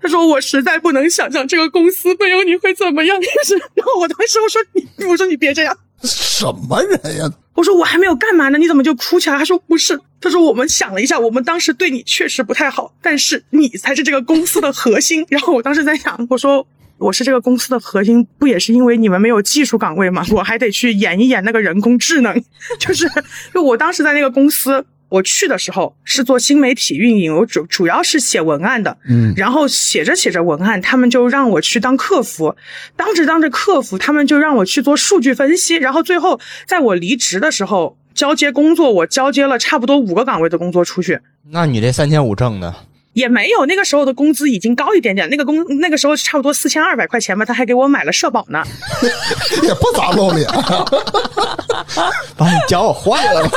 [0.00, 7.30] 他说我实在不能想象这个公司没有你会怎么样，就是，然后我当时我说你，我说你别这样，什么人呀？
[7.54, 9.38] 我说我还没有干嘛呢，你怎么就哭起来？
[9.38, 15.24] 他说不是，他说我们想了一下，我们当时对你确实不太好，但是你才是这个公司的核心。
[15.30, 16.66] 然后我当时在想，我说
[16.98, 20.24] 我是这个公司的核心，不也是因为你们没有技术岗位吗？
[20.32, 22.42] 我还得去演一演那个人工智能，
[22.78, 23.08] 就是
[23.52, 24.84] 就我当时在那个公司。
[25.08, 29.32] 我去的时候是做新媒体运营，我主主要是写文案的，嗯。
[29.36, 32.56] 然后写着写着文案，他们就让我去当客服，
[32.96, 42.74] 当着当着客服，他们就让我去做数据分析，然后最后在我离职的时候交接工作，我交接了差不多五个岗位的工作出去，那你这三千五挣的，
[43.16, 48.62] 也没有那个时候的工资已经高一点点，那个工那个时候差不多四千二百块钱吧，他还给我买了社保呢。
[49.64, 50.46] 也不咋露脸，
[52.36, 53.50] 把你骄傲坏了。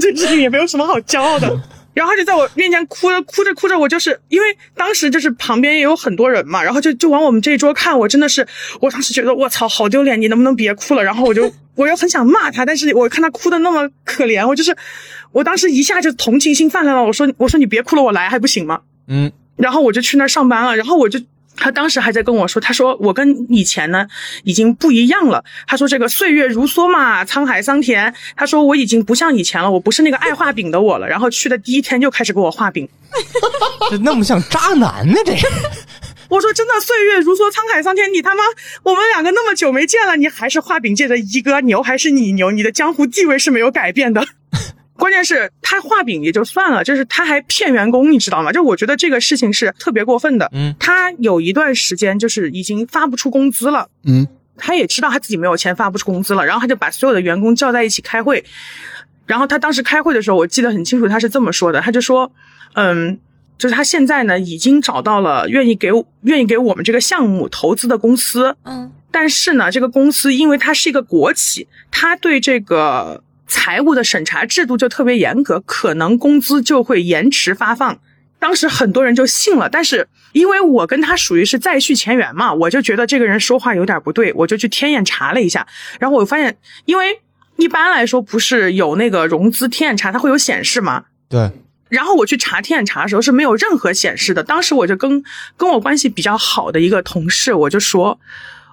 [0.00, 1.54] 这事情也没有什么好骄傲的。
[1.94, 8.46] 然后他就在我面前哭着哭着哭着，我就是因为当时就是旁边也有很多人嘛，然后就就往我们这一桌看，我真的是，
[8.80, 11.04] 我当时觉得我操，好丢脸，你能不能别哭了？
[11.04, 14.76] 然后我就 我又很想骂他，但是我看他哭的那么可怜，我就是
[15.32, 18.80] 我当时一下就同情心泛滥了，我说我说你别哭了，我来还不行吗？
[19.08, 21.20] 嗯，然后我就去那儿上班了，然后我就。
[21.56, 24.06] 他当时还在跟我说，他说我跟以前呢
[24.44, 25.44] 已经不一样了。
[25.66, 28.12] 他说这个岁月如梭嘛，沧海桑田。
[28.34, 31.08] 他说我已经不像以前了，我不是那个爱画饼的我了。
[31.08, 32.88] 然后去的第一天就开始给我画饼。
[33.90, 35.14] 这那么像渣男呢？
[35.24, 35.34] 这
[36.28, 38.10] 我说真的，岁月如梭，沧海桑田。
[38.12, 38.42] 你他妈，
[38.84, 44.26] 我们两个那么久没见了，你还是画饼界的一哥，牛还是你牛，你的江湖地位是没有改变的。
[45.02, 48.52] 关键是他画饼也就算了，就是他还骗员工，你知道吗？
[48.52, 50.48] 就我觉得这个事情是特别过分的。
[50.52, 58.44] 嗯，他有一段时间就是已经发不出工资了，嗯，他也知道他自己没有钱发不出工资了，然后他就把所有的员工叫在一起开会。
[59.26, 62.30] 然后他当时开会的时候，我记得很清楚，他是这么说的，他就说，
[62.74, 63.18] 嗯，
[63.58, 65.88] 就是他现在呢已经找到了愿意给
[66.20, 77.98] 愿意给我们这个项目投资的公司，嗯但是呢，这个公司因为它是一个国企，它对这个财务的审查制度就特别严格，可能工资就会延迟发放。
[78.38, 85.64] 当时很多人就信了，但是因为我跟他属于是再续前缘嘛，我就觉得这个人说话有点不对，我就去天眼查了一下，
[86.00, 87.20] 然后我发现，因为
[87.56, 91.04] 一般来说不是有那个融资天眼查，它会有显示嘛？
[91.28, 91.52] 对，
[91.88, 94.42] 然后我去查天眼查的时候是没有任何显示的。
[94.42, 95.22] 当时我就跟
[95.56, 98.18] 跟我关系比较好的一个同事，我就说，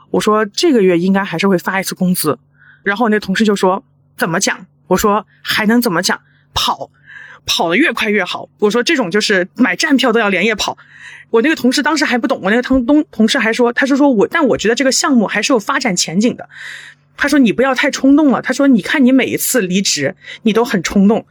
[0.09, 2.39] 我说这个月应该还是会发一次工资。
[2.81, 3.83] 然后那同事就说
[4.19, 4.67] 怎么讲？
[4.85, 6.21] 我说还能怎么讲？
[6.53, 6.91] 跑，
[7.45, 8.49] 跑得越快越好。
[8.59, 10.77] 我说这种就是买站票都要连夜跑。
[11.31, 16.49] 我那个同事当时还不懂，我那个同同同事还说，他是说我，但我觉得这个项目还是有发展前景的。
[17.15, 18.41] 他说你不要太冲动了。
[18.41, 21.25] 他说你看你每一次离职，你都很冲动。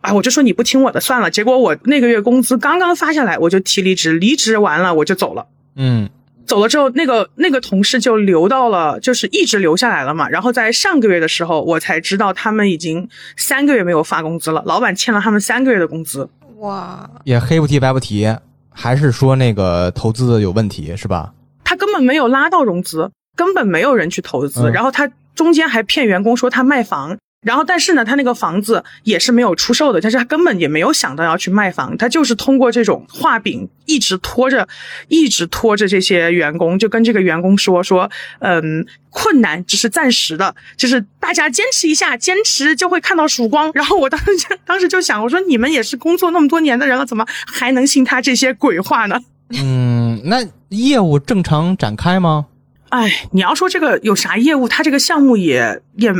[0.00, 1.30] 啊，我就说你不听我的算了。
[1.30, 5.46] 结果我那个月工资刚刚发下来，我就提离职，离职完了我就走了。
[5.74, 6.10] 嗯，
[6.46, 10.28] 走了之后，那个那个同事就留到了，就是一直留下来了嘛。
[10.28, 16.28] 然后在上个月的时候，我才知道他们已经三个月没有发工资了，老板欠了他们三个月的工资。
[16.58, 18.34] 哇，也黑不提白不提，
[18.70, 21.32] 还是说那个投资有问题是吧？
[21.64, 24.70] 他根本没有拉到融资，根本没有人去投资。
[24.70, 34.66] 嗯然后他中间还骗员工说他卖房，然后但是呢，他那个房子也是没有出售的，但是他根本也没有想到要去卖房，他就是通过这种画饼一直拖着，
[35.06, 43.70] 一直拖着这些员工，就跟这个员工说说，嗯，困难只是暂时的，就是大家坚持一下，坚持就会看到曙光。
[43.72, 49.20] 然后我当时就当时就想，我说你们也是工作那么多年的人了，怎么还能信他这些鬼话呢？
[49.50, 52.46] 嗯，那业务正常展开吗？
[52.88, 56.12] 哎，你要说这个有啥业务，他这个项目也也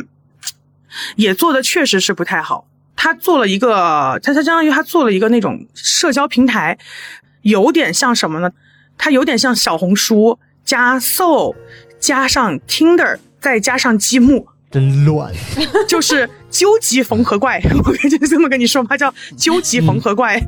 [1.17, 2.67] 也做的确实是不太好。
[2.95, 6.79] 他做了一个，他他相当于他做了一个那种社交平台，
[7.43, 8.51] 有点像什么呢？
[8.99, 11.55] 它有点像小红书加 Soul
[12.01, 15.33] 加上 Tinder 再加上积木，真乱。
[15.87, 17.61] 就是究极缝合怪。
[17.85, 20.43] 我就这么跟你说吧，叫究极缝合怪。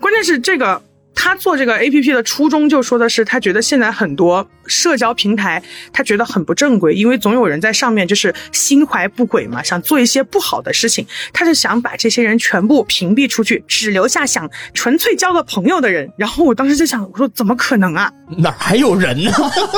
[0.00, 0.82] 关键是这个。
[1.20, 5.60] 他做这个 A P P 的初衷就说的是，他觉得现在很多社交平台，
[5.92, 11.04] 他觉得很不正规，因为总有人在上面就是心怀不轨嘛，想做一些不好的事情。
[11.32, 16.08] 他是想把这些人全部屏蔽出去，只留下想纯粹交个朋友的人。
[16.16, 18.08] 然后我当时就想，我说怎么可能啊？
[18.38, 19.32] 哪还有人呢？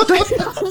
[0.07, 0.19] 对，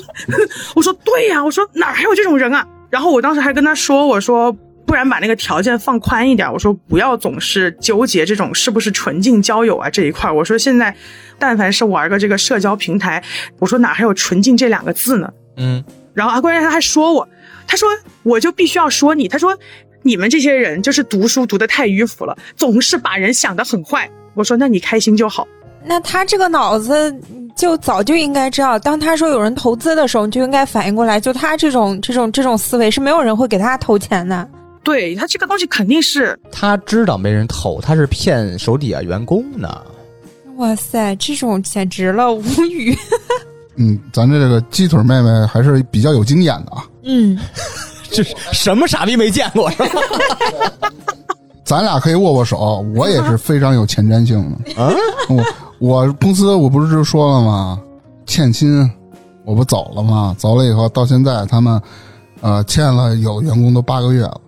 [0.76, 2.64] 我说对呀，我说哪还有这种人啊？
[2.90, 4.56] 然后我当时还跟他说，我说。
[4.90, 10.29] 不然把那个条件放宽一点，我说不要总是纠结这种是不是纯净交友啊这一块。
[10.29, 10.92] 我说现在，
[11.38, 13.22] 但凡是玩个这个社交平台，
[13.61, 15.33] 我说哪还有纯净这两个字呢？
[15.59, 15.85] 嗯。
[16.12, 17.29] 然后啊，关键他还说我，
[17.68, 17.88] 他说
[18.24, 19.57] 我就必须要说你，他说
[20.03, 24.11] 你们这些人就是读书读的太迂腐了，总是把人想得很坏。
[24.35, 25.46] 我说那你开心就好。
[25.85, 27.16] 那他这个脑子
[27.55, 34.50] 就早就应该知道，当他说有人投资的时候，你就应该反应过来，就他这种这种这种思维是没有人会给他投钱的。
[34.83, 39.81] 对他这个东西肯定是他知道没人投，他是骗手底下员工呢。
[40.57, 42.97] 哇塞，这种简直了，无语。
[43.77, 46.85] 嗯，咱这个鸡腿妹妹还是比较有经验的啊。
[47.03, 47.38] 嗯，
[48.11, 49.88] 这什么傻逼没见过是吧？
[51.64, 54.83] 咱俩可以握握手，我也是非常有前瞻性的。
[54.83, 54.93] 啊，
[55.29, 55.45] 我
[55.79, 57.81] 我公司我不是就说了吗？
[58.27, 58.90] 欠薪，
[59.45, 60.35] 我不走了吗？
[60.37, 61.81] 走了以后到现在，他们
[62.40, 64.40] 呃欠了有员工都八个月了。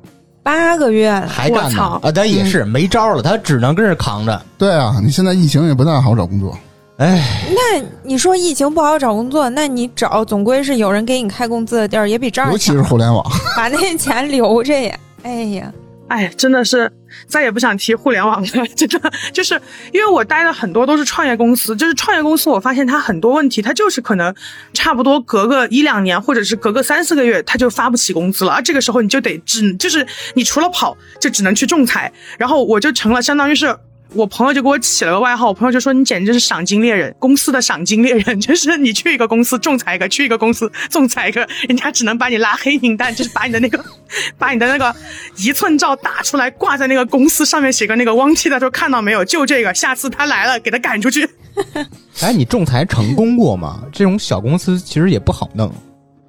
[0.43, 2.11] 八个月了，还干呢啊！
[2.13, 4.43] 他也是没招了，他只能跟着扛着。
[4.59, 6.57] 对啊，你现在疫情也不太好找工作。
[6.99, 13.25] 哎，那你说疫情不好找工作，那你找总归是有人给你开工资的地儿，也比这儿尤其是互联网，
[13.57, 14.99] 把那钱留着呀。
[15.23, 15.73] 哎呀。
[16.09, 16.93] 哎，真的是
[17.27, 18.67] 再也不想提互联网了。
[18.77, 19.61] 真的就是
[19.93, 24.35] 因为我待的很多都是创业公司，就是创业公司，我发现它很多问题，它就是可能
[24.73, 28.53] 差不多隔个一两年，或者是隔个三四个月，它就发不起工资了。
[28.53, 32.13] 而这个时候你就得只就是你除了跑，就只能去仲裁。
[32.39, 33.77] 然后我就成了相当于是。
[34.15, 43.83] 我朋友就给我起了个外号，我朋友就说你简直是赏金猎人，公司的赏金猎人，就是你去一个公司仲裁一个，去一个公司仲裁一个，人家只能把你拉黑名单， 就是把你的那个，
[44.39, 44.95] 把你的那个
[45.37, 51.29] 一寸照打出来挂在那个公司上面，写个那个汪 T 的说看到没有，就这个，下次他来了给他赶出去。
[52.21, 53.83] 哎，你仲裁成功过吗？
[53.93, 55.73] 这种小公司其实也不好弄。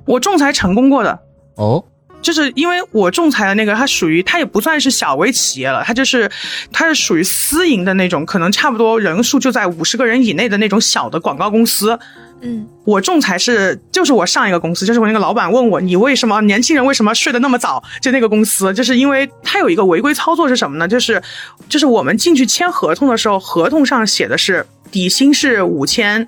[0.05, 1.19] 我仲裁成功过的。
[1.55, 1.83] 哦。
[2.23, 6.31] 就是因为我仲裁的那个，它属于它也不算是小微企业了，它就是
[6.71, 11.99] 它是属于私营的那种，可能差不多人数就在五十个人以内的那种小的广告公司。
[12.41, 17.81] 嗯，我仲裁是就是我上一个公司，就是我那个老板问我，你为什么年轻人为什么睡得那么早？
[18.01, 20.87] 就那个公司，就是因为它有一个违规操作是什么呢？
[20.87, 21.21] 就是
[21.69, 26.27] 就是我们进去签合同的时候，合同上写的是底薪是五千，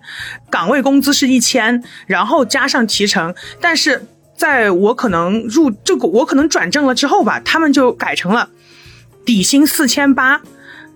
[0.50, 4.06] 岗位工资是一千，然后加上提成，但是。
[4.38, 8.50] 在我可能入这个，我可能转正了之后吧，他们就改成了
[9.26, 10.42] 底薪四千八，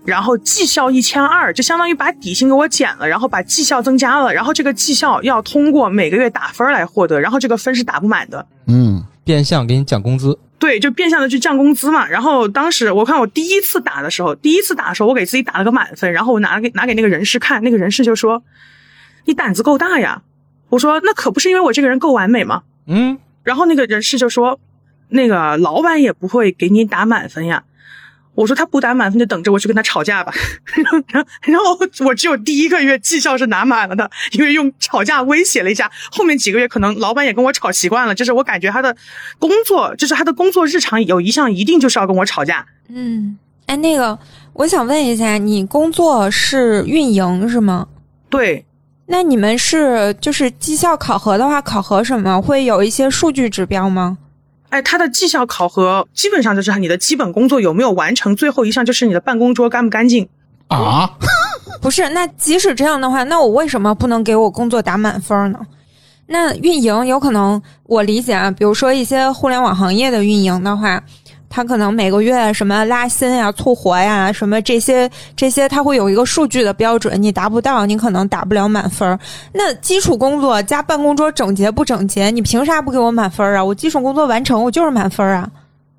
[0.04, 8.46] 然后绩效一千二，就相当于把底薪给我减了，然后把绩效增加了，然后这个绩效要通过每个月打分来获得，然后这个分是打不满的。
[8.66, 10.38] 嗯，变相给你降工资。
[10.58, 12.06] 对，就变相的去降工资嘛。
[12.06, 18.42] 然后当时我看我第一次打的时候，第一次打的时候，我给自己打了个满分，然后我拿给拿给那个人事看，那个人事就说
[19.24, 20.20] ：“你胆子够大呀。”
[20.68, 23.18] 我说：“那可不是因为我这个人够完美吗？”嗯。
[23.42, 24.58] 然后那个人事就说
[25.10, 27.64] ：“那个老板也不会给你打满分呀。”
[28.36, 30.32] 我说：“他不打满分就等着我去跟他吵架吧。
[30.72, 35.90] ”然后，然后我只有第一个月绩效是拿满了的，因为用吵架威胁了一下。
[36.12, 38.96] 后面几个月可能老板也跟我吵习惯了，就是我感觉他的
[39.38, 42.64] 工作，就是他的工作日常有一项一定就是要跟我吵架。
[42.88, 44.18] 嗯，哎，那个
[44.52, 47.88] 我想问一下，你工作是运营是吗？
[48.30, 48.64] 对。
[49.12, 52.40] 那你们是就是绩效考核的话，考核什么？
[52.40, 54.18] 会有一些数据指标吗？
[54.68, 60.28] 哎，他的绩效考核基本上就是你的基本工作有没有完成，最后一项就是你的办公桌干不干净
[60.68, 61.10] 啊？
[61.82, 65.58] 不是，那即使这样的话，那我为什么不能给我工作打满分呢？
[66.28, 71.02] 那运营有可能，我理解啊，比如说一些互联网行业的运营的话。
[71.50, 79.18] 他可能每个月什么拉新呀、促活呀，什么这些这些，他会有一个数据的标准，你达不到，你可能打不了满分。
[79.52, 83.62] 那基础工作加办公桌整洁不整洁，你凭啥不给我满分啊？
[83.62, 85.50] 我基础工作完成，我就是满分啊。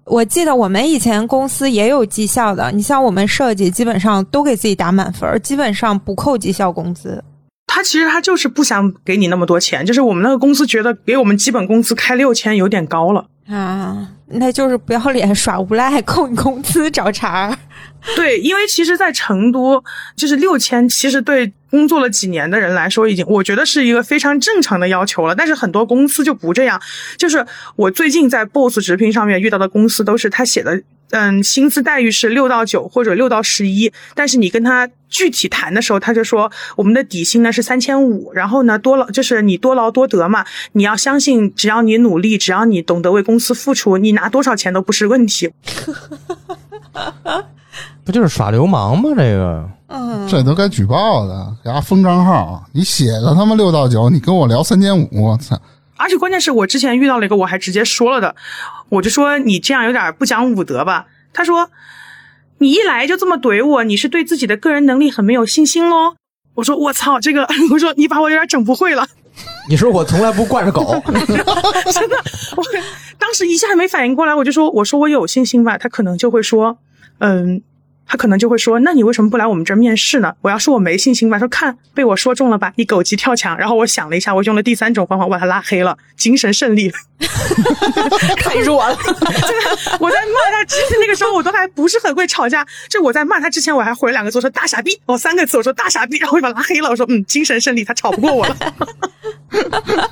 [0.06, 7.24] 我记得我们以前公司也有绩效的，你像我们设计，基本上都给自己打满分，基本上不扣绩效工资。
[7.68, 13.26] 他其实他就是不想给你那么多钱，就是我们那个公司觉得给我们基本工资开六千有点高了。
[13.48, 17.58] 啊，那就是不要脸耍无赖，扣你工资找茬儿。
[18.16, 19.84] 对，因为其实，在成都，
[20.16, 25.36] 就是六千，其实对工作了几年的人来说，已经我觉得是一个非常正常的要求了。
[25.36, 26.82] 但是很多公司就不这样，
[27.18, 45.52] 就是我最近在 Boss 直聘上面遇到的公司，都是他写的，嗯，薪资待遇是六到九或者六到十一，但是你跟他具体谈的时候，他就说我们的底薪呢是三千五，然后呢多劳就是你多劳多得嘛，你要相信，只要你努力，只要你懂得为公司付出，你拿多少钱都不是问题。
[48.04, 49.10] 不就是耍流氓吗？
[49.16, 52.64] 这个 嗯，这都该举报的，给他封账号。
[52.74, 55.60] 你写的他妈六到九，你跟我聊三千五，我操！
[55.98, 58.36] 而且关键是我之前遇到了一个，我还直接说了的，
[58.92, 61.08] 我就说你这样有点不讲武德吧。
[61.34, 61.70] 他说
[62.60, 66.16] 你一来就这么怼我，你是对自己的个人能力很没有信心喽。
[66.54, 69.08] 我说我操，这个 我说你把我有点整不会了，
[69.70, 71.02] 你说我从来不惯着狗，
[71.92, 72.16] 真的，
[72.56, 72.64] 我
[73.18, 76.78] 当时一下没反应过来，我就说我说我有信心吧，他可能就会说，
[77.20, 77.62] 嗯。
[78.12, 83.58] 他可能就会说：“那你为什么不来我们这儿面试呢？”我要说我没信心吧，说看被我说中了吧，你狗急跳墙。
[83.58, 86.92] 然后我想了一下，我用了第三种方法，我把他拉黑了，精神胜利。
[88.36, 88.94] 太弱了。
[89.98, 92.68] 我在骂他之前那个时候，我都还不是很会吵架。
[92.90, 96.90] 就我在骂他之前，我还回了两个字，说大傻逼，我三个字，我说大傻逼，然后我就把他拉黑了。
[96.90, 98.58] 我说嗯，精神胜利，他吵不过我了。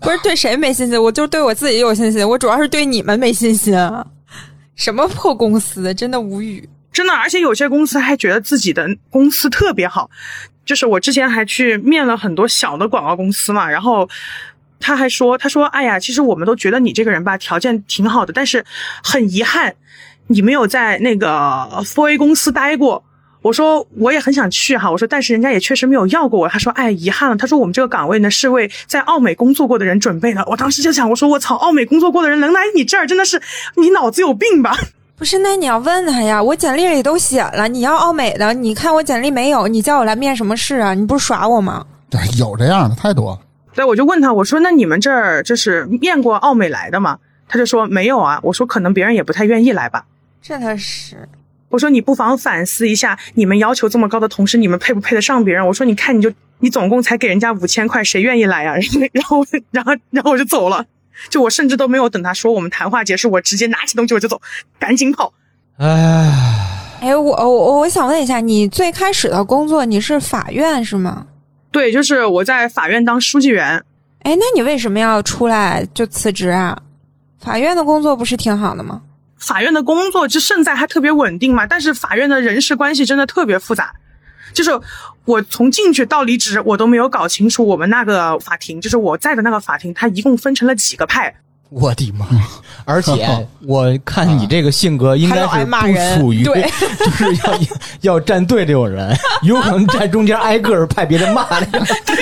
[0.00, 2.28] 不是对谁没信心，我就对我自己有信心。
[2.28, 4.04] 我主要是对你们没信心啊！
[4.74, 6.68] 什么破公司，真的无语。
[6.92, 10.10] 真的，而且有些公司还觉得自己的公司特别好。
[10.64, 14.08] 就是我之前还去面了很多小的广告公司嘛，然后
[14.78, 18.64] 他还说，他说，哎呀，其实我们都觉得你这个人吧，条件挺好的，但是
[19.02, 19.74] 很遗憾，
[20.28, 21.28] 你没有在那个
[21.84, 23.04] for a 公司待过。
[23.42, 26.48] 我说我也很想去哈，我说但是人家也确实没有要过我。
[26.48, 27.36] 他说，哎，遗憾了。
[27.36, 30.44] 他说我们这个岗位呢是为在奥美工作过的人准备的。
[30.46, 33.42] 我当时就想，我说我操，奥美工作过的人能来你这儿，真的是
[33.78, 34.78] 你脑子有病吧？
[35.22, 40.94] 不是，那你要问他呀，我简历里都写了，你要奥美的，你看我简历没有，你叫我来面什么试啊？
[40.94, 41.86] 你不是耍我吗？
[42.10, 43.38] 对，有这样的太多了。
[43.72, 47.20] 对，我就问他，我说那你们这儿就是面过奥美来的吗？
[47.46, 48.40] 他就说没有啊。
[48.42, 50.04] 我说可能别人也不太愿意来吧。
[50.42, 51.28] 这他是，
[51.68, 55.64] 我说你不妨反思一下，你们要求这么高的同事，你们配不配得上别人？
[55.64, 58.74] 我说你看你就你总共才给人家五千块，谁愿意来 呀、
[59.12, 60.84] 然后然后然后我就走了。
[61.30, 64.40] 就我甚至都没有等他说我们谈话结束，我直接拿起东西我就走，
[64.78, 65.32] 赶紧跑。
[65.78, 71.26] 哎，哎，我我我想问一下，你最开始的工作你是法院是吗？
[71.70, 73.82] 对，就是我在法院当书记员。
[74.20, 76.78] 哎，那你为什么要出来就辞职啊？
[77.40, 79.00] 法院的工作不是挺好的吗？
[79.38, 83.92] 法院的工作就胜在它特别稳定嘛，但是法院的人事关系真的特别复杂。
[84.52, 84.70] 就是
[85.24, 91.34] 我从进去到离职，我都没有搞清楚我们那个法庭，就是我在的那个法庭，它一共分成了几个派。
[91.70, 92.26] 我的妈！
[92.84, 93.26] 而且
[93.66, 96.62] 我看你这个性格应该是不属于 对
[97.00, 97.58] 就是要
[98.02, 101.66] 要站队这种人，有可能站中间挨个儿派别人骂你，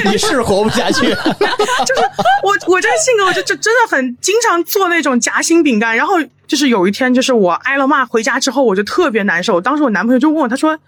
[0.08, 1.00] 你是活不下去。
[1.02, 2.00] 就是
[2.44, 5.96] 我我这个性格，我就就真的很经常做那种夹心饼干。
[5.96, 6.14] 然后
[6.46, 9.60] 就是有一天，就是我挨了骂回家之后，我就特别难受。
[9.60, 10.78] 当时我男朋友就问我，他说：“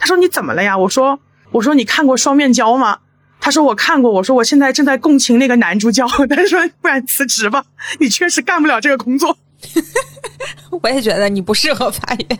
[0.00, 1.20] 他说你怎么了呀？”我说
[1.52, 2.98] ：“我说你看过双面胶吗？”
[3.40, 4.10] 他说我看过。
[4.10, 6.04] 我说我现在正在共情那个男主角。
[6.28, 7.64] 他说不然辞职吧，
[8.00, 9.38] 你确实干不了这个工作。
[10.82, 12.38] 我也觉得你不适合法院。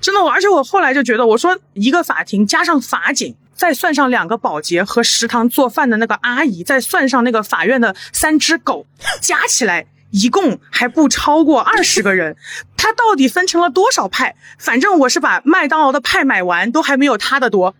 [0.00, 8.86] 真的，我而且我后来就觉得，我说一个法庭加上法警，再算上两个保洁和食堂做饭的那个阿姨，再算上那个法院的三只狗，
[9.20, 12.36] 加起来一共还不超过二十个人。
[12.76, 14.36] 他到底分成了多少派？
[14.58, 17.74] 反正我是把麦当劳的派买完，都还没有他的多。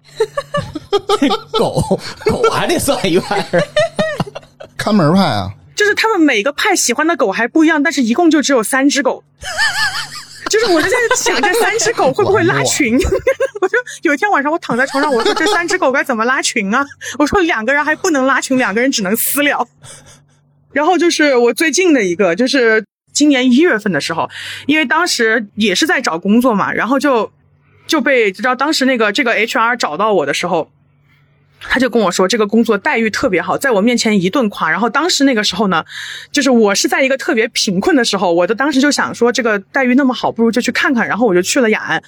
[1.52, 3.62] 狗狗还得算一半儿，
[4.76, 9.24] 看门派啊，就是他们每个派喜欢的狗还不一样，但是一共就只有三只狗。
[10.50, 12.96] 就是我就在想，这三只狗会不会拉群？
[13.60, 16.84] 我就有一天晚上，我躺在床上，我说这三只狗该怎么拉群啊？
[17.18, 19.68] 我说两个人还不能拉群，两个人只能私聊。
[20.72, 24.28] 然后就是我最近的一个，就是今年一月份的时候，
[24.66, 27.32] 因为当时也是在找工作嘛，然后就
[27.86, 30.70] 就被知道当时那个这个 HR 找到我的时候，
[31.60, 34.70] 他就跟我说这个工作待遇特别好，在我面前一顿夸。
[34.70, 35.84] 然后当时那个时候呢，
[36.30, 41.08] 就是我是在一个特别贫困的时候，我的当时就想说这个待遇那么好，不如就去看看。
[41.08, 42.02] 然后我就去了雅安，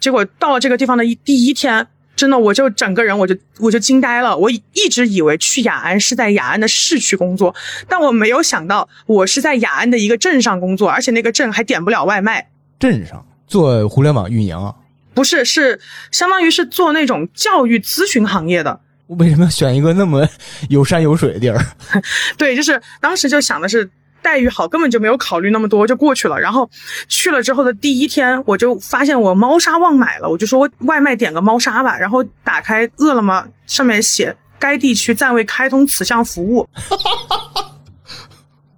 [0.00, 1.88] 结果到了这个地方的一第一天。
[2.16, 4.36] 真的，我就整个人我就我就惊呆了。
[4.36, 7.54] 我一直以为去雅安是在雅安的市区工作，
[7.88, 12.48] 但我没有想到我是在雅安的一个镇上工作，而且那个镇还点不了外卖。
[12.78, 14.74] 镇上做互联网运营啊，
[15.14, 15.78] 不是，是
[16.10, 18.80] 相当于是做那种教育咨询行业的。
[19.06, 20.28] 我为什么要选一个那么
[20.68, 21.64] 有山有水的地儿？
[22.36, 23.88] 对，就是当时就想的是
[24.26, 26.40] 待遇好，根本就没有考虑那么多，就过去了。
[26.40, 26.68] 然后
[27.06, 31.96] 去了之后的第一天，我就发现我猫砂忘买了，我就说我外卖点个猫砂吧。
[31.96, 36.68] 然后打开饿了么，上面写该地区暂未开通此项服务。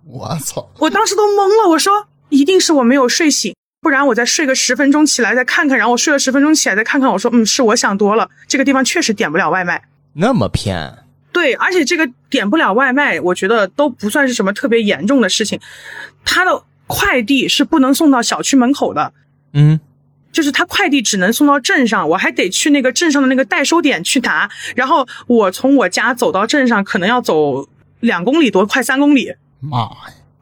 [0.05, 0.69] 我操！
[0.79, 5.79] 我当时都懵了，我说一定是我没有睡醒，不然我再睡个十分钟起来再看看。
[5.79, 9.83] 然后我睡了十分钟起来再看看，我说嗯，是我想多了，这个地方确实点不了外卖。
[10.13, 10.93] 那么偏，
[11.39, 15.61] 对，而且这个点不了外卖，我觉得都不算是什么特别严重的事情。
[16.25, 19.13] 他的快递是不能送到小区门口的，
[19.53, 19.79] 嗯，
[20.33, 24.51] 就是他快递只能送到镇上，我还得去那个镇上的那个代收点去拿。
[24.75, 27.69] 然后我从我家走到镇上，可能要走
[28.01, 29.33] 两公里多，快三公里。
[29.61, 29.89] 妈呀！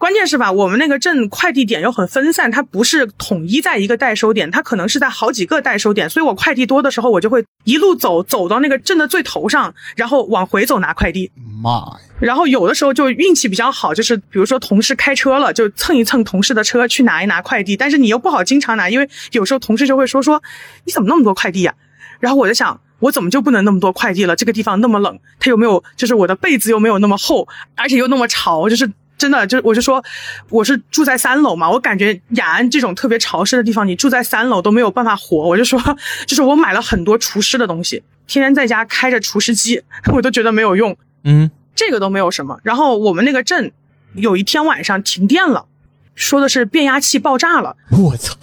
[0.07, 11.33] 关键是吧，我们那个镇快递点又很分散，它不是统一在一个代收点，它可能是在好几个代收点，所以我快递多的时候，我就会一路走走到那个镇的最头上，然后往回走拿快递。
[11.61, 12.01] 妈呀！
[12.21, 20.41] 然后有的时候就运气比较好，就是比如说同事开车了，就蹭一蹭同事的车去拿一拿快递，但是你又不好经常拿，因为有时候同事就会说说
[20.85, 21.75] 你怎么那么多快递呀、
[22.21, 22.81] 然后我就想。
[22.99, 24.35] 我怎么就不能那么多快递了？
[24.35, 30.05] 这个地方那么冷，它又没有，就是我的被子又没有那么厚，而且又那么潮，就是真的，就我就说
[30.51, 35.49] 我是住在三楼嘛，我感觉雅安这种特别潮湿的地方，你住在三楼都没有办法活。
[35.49, 35.81] 我就说，
[36.27, 40.97] 就是我买了很多除湿的东西，天天在家开着除湿机， 我都觉得没有用。
[41.25, 42.59] 嗯，这个都没有什么。
[42.62, 43.73] 然后我们那个镇
[44.14, 45.67] 有一天晚上停电了，
[46.14, 47.77] 说的是变压器爆炸了。
[47.91, 48.37] 我操，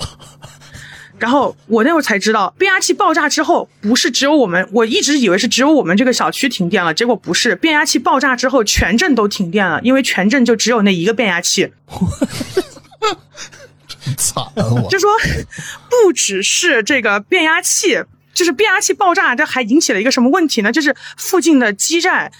[1.23, 11.71] 然后我那会儿才知道，变压器爆炸之后，不是只有我们，我一直以为是只有我们这个小区停电了，结果不是，变压器爆炸之后，全镇都停电了，因为全镇就只有那一个变压器。
[14.17, 14.89] 惨了我！
[14.89, 15.09] 就说
[15.89, 18.03] 不只是这个变压器，
[18.33, 20.73] 就是变压器爆炸，这还引起了一个什么问题呢？
[20.73, 22.33] 就是附近的基站。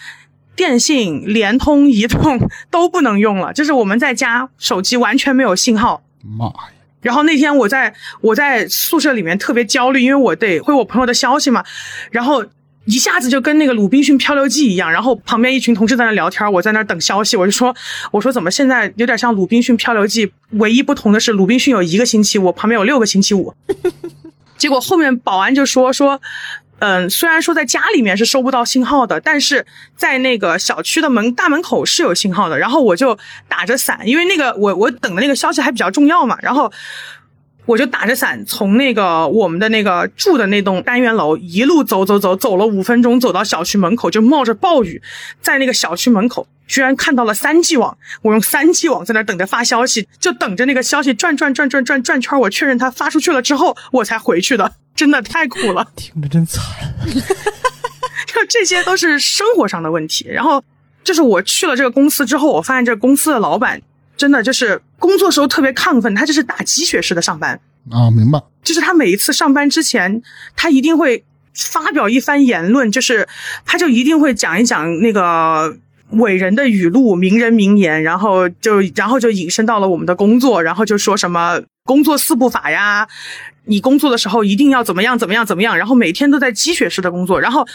[0.55, 6.03] 电信、联通、移动 都不能用了，就是我们在家手机完全没有信号。
[6.21, 6.72] 妈呀！
[7.03, 11.63] 然后那天我在我在宿舍里面特别焦虑，因为我得回我朋友的消息嘛，
[12.09, 12.43] 然后
[12.85, 17.75] 一下子就跟那个《鲁滨逊漂流记》一样，然后旁边一群同事在那聊天，我在那等消息，我就说
[18.11, 23.53] 我说怎么现在有点像《鲁滨逊漂流记》，唯一不同的是鲁滨逊有一个星期五，旁边有六个星期五。
[24.57, 26.19] 结果后面保安就说说。
[26.85, 29.65] 嗯，虽然说在家里面是收不到信号的，但是
[29.95, 32.59] 在那个小区的门大门口是有信号的。
[32.59, 33.17] 然后我就
[33.47, 36.37] 打着伞，因为那个我我等的那个消息还比较重要嘛。
[36.41, 36.69] 然后
[37.65, 45.01] 我就打着伞从那个我们的那个住的那栋单元楼一路走走走，走了五分钟，走到小区门口，就冒着暴雨，
[45.41, 47.97] 在那个小区门口居然看到了三 G 网。
[48.21, 54.73] 我用三 G 网在那等着发消息，就等着那个消息转转转转转转圈，我确认它发出去了之后，我才回去的。
[54.95, 55.87] 真的太苦了。
[55.95, 56.63] 听着真惨。
[58.27, 60.27] 就这些都是生活上的问题。
[60.27, 60.63] 然后
[61.03, 63.81] 就是我去了这个公司之后，我发现这个公司的老板
[64.15, 67.59] 真的就是工作时候特别亢奋，他就是打鸡血式的上班。
[67.91, 68.41] 啊，明白。
[68.63, 70.21] 就是他每一次上班之前，
[70.55, 73.27] 他一定会发表一番言论，就是
[73.65, 75.77] 他就一定会讲一讲那个
[76.11, 83.07] 伟人的语录、名人名言，然后就然后就引申到了我们的工作，然后就说什么工作四步法呀。
[83.65, 87.65] 你工作的时候一定要怎么样怎么样怎么样，然后每天都在鸡血式的工作，然后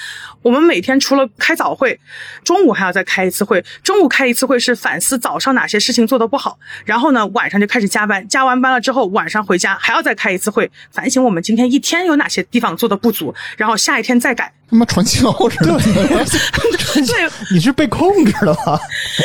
[0.42, 1.98] 我们每天除了开早会，
[2.44, 14.52] 中午还要再开一次会，中午开一次会是反思早上哪些事情做的不好，然后呢晚上就开始加班，加完班了之后晚上回家还要再开一次会，反省我们今天一天有哪些地方做的不足，然后下一天再改。
[14.70, 15.78] 他妈传销 似的。
[15.78, 18.78] 对， 你是被控制了吧？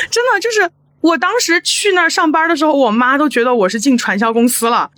[0.10, 0.70] 真的就是
[1.02, 4.90] 我当时去那儿上班的时候，我妈都觉得我是进传销公司了。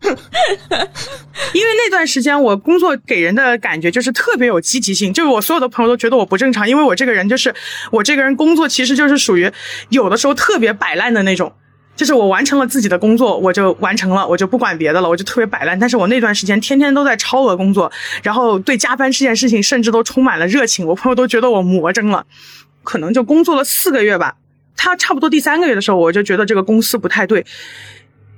[1.52, 7.52] 因为那段时间我工作给人的感觉就是特别有积极性，就是我所有的朋友都觉得我不正常，因为我这个人就是
[7.90, 9.50] 我这个人工作其实就是属于
[9.88, 11.52] 有的时候特别摆烂的那种，
[11.96, 15.76] 就是我完成了自己的工作我就完成了，我就不管别的了，我就特别摆烂。
[15.78, 17.90] 但是我那段时间天天都在超额工作，
[18.22, 22.24] 然后对加班这件事情甚至都充满了热情，我朋友都觉得我魔怔了，
[22.84, 24.36] 可能就工作了四个月吧。
[24.76, 27.44] 他差不多第三个月的时候，我就觉得这个公司不太对，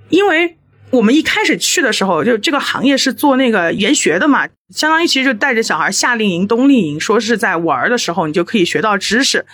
[0.09, 0.57] 因为。
[0.91, 9.45] 我们一开始去的时候，就这个行业是做那个研学的嘛，相当于其实就带着小孩夏令营、冬令营，说是在玩的时候你就可以学到知识。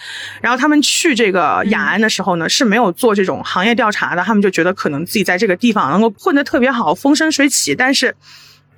[0.40, 7.74] 然后他们去这个雅安的时候呢，是没有做这种行业调查的，他们就觉得可能自己在这个地方能够混得特别好，风生水起。
[7.74, 8.16] 但是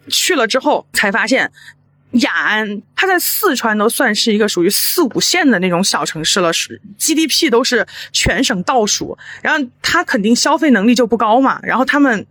[0.08, 1.52] 去了之后才发现。
[2.12, 9.18] 雅安，它在四川都算是一个属于四五线的那种小城市了，是 GDP 都是全省倒数。
[9.42, 11.60] 然后它肯定消费能力就不高嘛。
[11.62, 12.26] 然后他们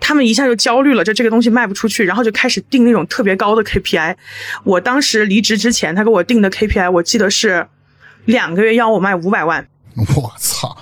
[0.00, 4.16] 他们一下就焦虑了，就这个东西卖不出去，然后就开始定那种特别高的 KPI。
[4.64, 7.68] 我当时离职之前，他给我定的 KPI，我记得是
[8.24, 9.68] 两个月要我卖五百万，
[10.16, 10.76] 我操，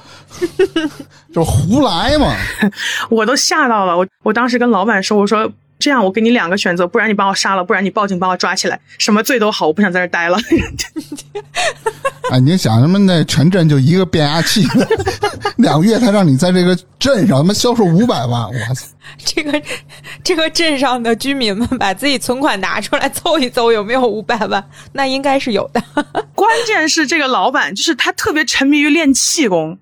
[1.35, 2.35] 就胡来嘛！
[3.11, 3.99] 我都吓到了。
[3.99, 10.39] 我我当时跟老板说，我说这样，我给你两个选择，不然你把我杀了，不然你报警把我抓起来，什么罪都好，我不想在这待了。
[12.31, 14.63] 哎，你想他妈那全镇就一个变压器，
[15.57, 18.87] 两个月他让你在这个镇上他妈销售五百万，我操！
[19.25, 19.61] 这个
[20.23, 24.65] 这个镇上的居民们把自己存款拿出来凑一凑，有没有五百万？
[24.93, 25.83] 那应该是有的。
[26.37, 29.77] 关键是这个老板，就是他特别沉迷于练气功，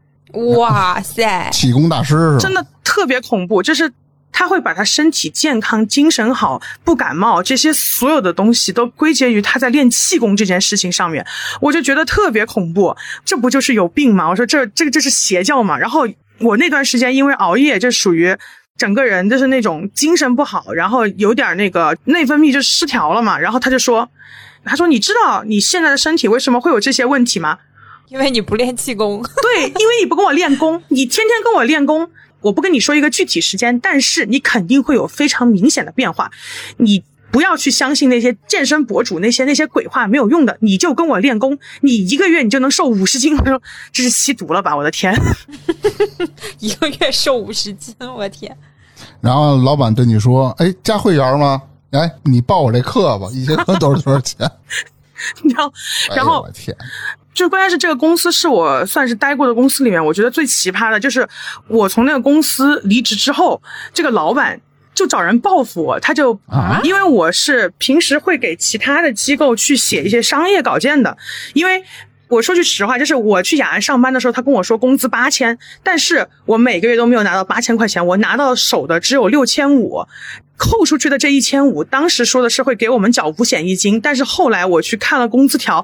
[0.56, 2.38] 哇塞，气功大师是吧？
[2.38, 3.92] 真的特别恐怖，就是。
[4.38, 11.26] 他会把他身体健康、精神好、不感冒这些所有的东西都归结于他在练气功这件事情上面，
[11.60, 12.96] 我就觉得特别恐怖。
[13.24, 14.28] 这不就是有病吗？
[14.28, 15.76] 我说这这个这是邪教嘛。
[15.76, 16.06] 然后
[16.38, 18.36] 我那段时间因为熬夜，就属于
[18.76, 23.36] 整个人就是那种精神不好，然后有点那个内分泌就失调了嘛。
[23.36, 24.08] 然后他就说，
[24.64, 27.58] 他说你知道你现在的身体为什么会有这些问题吗？
[28.08, 29.20] 因为你不练气功。
[29.42, 32.08] 对，因为你不跟我练功，你天天跟我练功。
[32.40, 36.30] 我不跟你说一个具体时间，但是你肯定会有非常明显的变化。
[36.76, 40.56] 你不要去相信那些健身博主那些那些鬼话，没有用的。
[40.60, 43.36] 你就跟我练功，你一个月你就能瘦五十斤。
[43.36, 43.60] 我说
[43.92, 44.74] 这是吸毒了吧？
[44.74, 45.14] 我的天，
[46.60, 48.56] 一个月瘦五十斤，我天！
[49.20, 51.62] 然后老板对你说：“哎，加会员吗？
[51.90, 54.38] 哎，你报我这课吧，一节课都是多少钱？”
[55.54, 55.72] 然后，
[56.14, 56.76] 然后我天。
[57.38, 61.26] 就关键是这个公司是我算是待过的公司里面，我觉得最奇葩的就是
[61.68, 63.62] 我从那个公司离职之后，
[63.94, 64.60] 这个老板
[64.92, 71.16] 就找人报复我，他就啊，因为我是平时会给其他的机构去写一些商业稿件的，
[71.54, 71.84] 因为
[72.26, 80.04] 我说句实话，就是我去雅安上班的时候，他跟我说工资八千，但是我每个月都没有拿到八千块钱，我拿到手的只有六千五，
[80.58, 85.82] 扣出去的这一千五，当时说的是会给我们缴五险一金，但是后来我去看了工资条。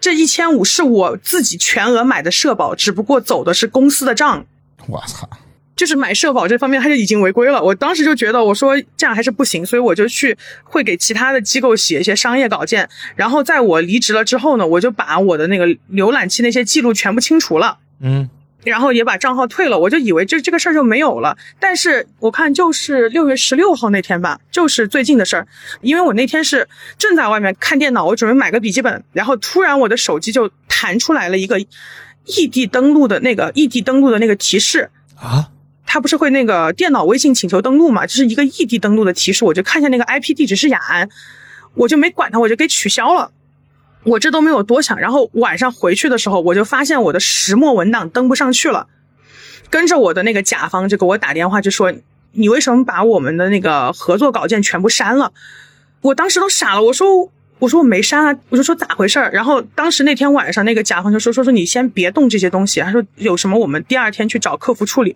[0.00, 4.44] 这一千五是我自己全额买的社保，只不过走的是公司的账。
[4.86, 5.28] 我操！
[5.74, 7.62] 就是买社保这方面，他就已经违规了。
[7.62, 12.88] 我当时就觉得，我说这样还是不行，所以我就去会给其他的机构写一些商业稿件。
[13.16, 17.78] 然后在我离职了之后呢，我就把我的那个浏览器那些记录全部清除了。
[18.00, 18.28] 嗯。
[18.64, 21.36] 然后也把账号退了，我就以为这这个事儿就没有了。
[21.58, 25.46] 但是我看就是六月十六号那天吧，就是最近的事儿。
[25.80, 31.58] 因为我那天是正在外面看电脑，我准备买个笔记本，然后突然我的手机就弹出来了一个
[32.26, 35.48] 异地登录的那个异地登录的那个提示啊，
[35.84, 41.08] 它不是会那个电脑微信请求登录嘛，就是一个异地登录的提示，我就看见那个 IP 地址是雅安，
[41.74, 43.32] 我就没管它，我就给取消了。
[44.04, 48.88] 我这都没有多想，然后晚上回去的时候，我就发现我的石墨文档登不上去了。
[49.70, 51.92] 跟着我的那个甲方就给我打电话，就说
[52.32, 55.32] 你为什么把我们的那个合作稿件全部删了？
[56.00, 57.30] 我当时都傻了，我说。
[57.62, 59.30] 我说我没删啊，我就说咋回事儿？
[59.30, 65.14] 然后当时那天晚上，那个甲方就说说说你先别动这些东西，他说有什么我们第二天去找客服处理。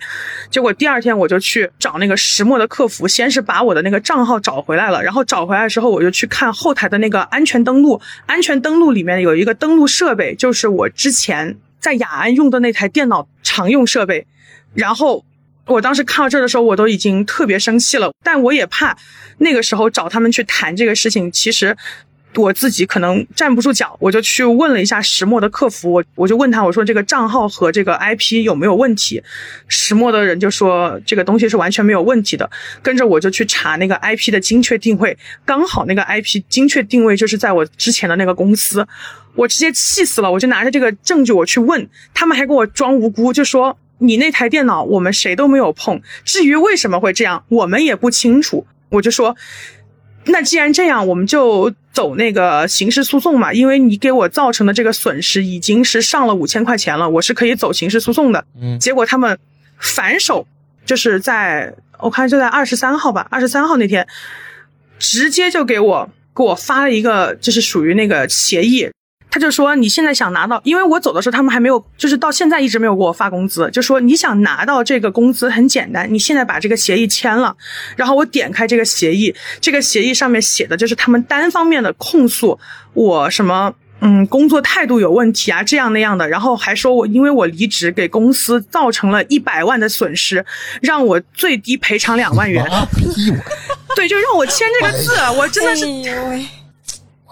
[0.49, 14.25] 结果第二天我就去找那个石墨的客服，先是把我的那个账号找回来了，然后找回来之后，我就去看后台的那个安全登录，安全登录里面有一个登录设备，就是我之前在雅安用的那台电脑常用设备。
[14.73, 15.25] 然后
[15.67, 18.97] 我当时看到这的时候，我都已经特别生气了，但我也怕
[19.39, 21.77] 那个时候找他们去谈这个事情，其实。
[22.37, 29.23] 我自己可能站不住脚，我就去问了一下石墨的客服，我我就问他，我说这个账号和这个 IP 有没有问题？
[29.69, 32.51] 石墨的人就说这个东西是完全没有问题的。
[32.83, 38.87] 跟着我就去查那个 IP 的精确定位，刚好那个 IP 精确定位就是在我之前的那个公司，
[39.35, 48.67] 我直接气死了，我就拿着这个证据我去问，他们还给我装无辜，就说你那台电脑我们谁都没有碰，至于为什么会这样，我们也不清楚。
[48.91, 49.37] 我就说。
[50.27, 58.45] 那既然这样，我们就走那个刑事诉讼嘛，因为你给我造成的这个损失已经是上了五千块钱了，我是可以走刑事诉讼的。
[58.61, 59.39] 嗯，结果他们
[59.79, 60.47] 反手
[60.85, 64.07] 就是在我看就在二十三号吧，二十三号那天，
[64.99, 68.91] 直接就给我给我发了一个，就是属于那个协议。
[69.31, 73.69] 他就说你现在想拿到，因为我走的时候他们还没有，就是到现在一直没有给我发工资。
[73.71, 77.55] 就说你想拿到这个工资很简单，你现在把这个协议签了，
[77.97, 82.59] 然后我点开这个协议，这个协议上面写的就是他们单方面的控诉
[82.95, 90.45] 我什么，嗯，工作态度有问题啊，这样那样的，然后还说我因为我离职给公司造成了一百万的损失，
[90.81, 92.65] 让我最低赔偿两万元。
[92.97, 93.37] 逼我，
[93.95, 95.85] 对，就让我签这个字，我真的是。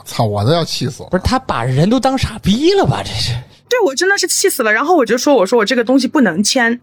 [0.05, 0.25] 操！
[0.25, 1.09] 我都要气死了。
[1.11, 3.03] 不是他把人都当傻逼了吧？
[3.05, 3.33] 这是
[3.69, 4.73] 对我真的是气死了。
[4.73, 6.81] 然后我就说：“我说我这个东西不能签。”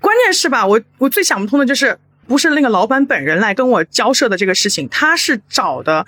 [0.00, 6.04] 关键是吧，我我最想不通的就是不是那个老板本人来跟我交涉的这个事情，他是找的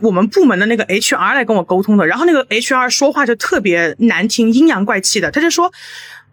[0.00, 2.06] 我们部门的那个 HR 来跟我沟通的。
[2.06, 5.72] 然后那个 HR 说话就特别难听，阴阳怪气的，他就说。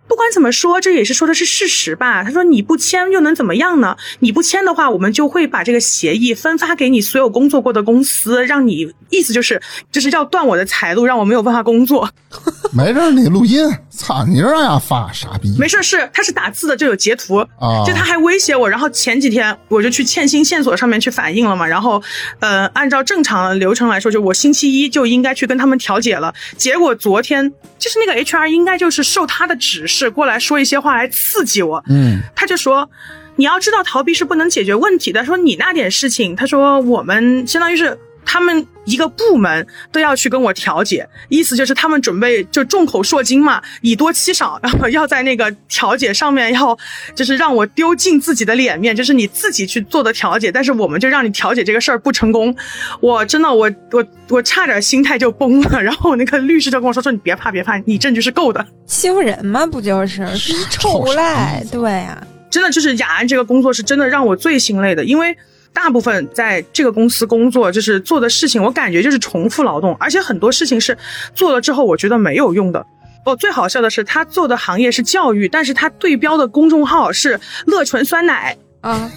[0.08, 2.24] 不管怎么说，这也是说的是事实吧？
[2.24, 3.98] 他说你不签又能怎么样呢？
[4.20, 12.10] 你不签的话，我们就会把这个协议分发给你所有工作过的公司，让你意思就是就是要断我的财路，让我没有办法工作。
[12.74, 15.56] 没事儿，你录音，操，你让人家发傻逼。
[15.58, 18.70] 没事，是他是打字的，就有截图啊就他还威胁我。
[18.70, 22.02] 然后前几天我就去欠薪线索上面去反映了嘛，然后
[22.40, 26.34] 呃，按照正常的流程来说，就我星期一就应该去跟他们调解了。
[26.58, 27.50] 结果昨天
[27.80, 32.90] 就是那个 HR 应该就是受他的指示过来说一些话来刺激我，嗯，他就说。
[33.38, 35.26] 你要知道，逃避是不能解决问题的。
[35.26, 46.78] 说你那点事情，他说我们相当于是他们一个部门都要去跟我调解，意思就是他们准备就众口铄金嘛，以多欺少，然后要在那个调解上面要
[47.16, 52.56] 就是让我丢尽自己的脸面，就是你自己去做的调解，但是我们就让你调解这个事儿不成功。
[53.00, 58.66] 我真的我我我差点心态就崩了，然后我那个律师就跟我说说你别怕别怕，你证据是够的。
[58.86, 60.28] 欺负人嘛，不就是
[60.70, 61.64] 臭无赖？
[61.72, 65.36] 对呀、真的就是雅安这个工作是真的让我最心累的，因为
[65.76, 70.98] 大部分在这个公司工作，就是做的事情，我感觉就是重复劳动，而且很多事情是
[71.36, 72.84] 做了之后我觉得没有用的。
[73.26, 78.58] 哦，最好笑的是他做的行业是教育，但是他对标的公众号是乐纯酸奶。
[78.82, 79.12] 啊，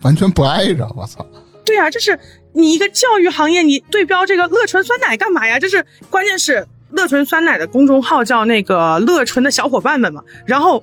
[0.00, 1.24] 完全不挨着，我操！
[1.64, 2.18] 对呀、就是
[2.52, 5.58] 你一个教育行业，你对标这个乐纯酸奶干嘛呀？
[5.60, 10.82] 就是关键是乐纯酸奶的公众号叫那个乐纯的小伙伴们嘛，然后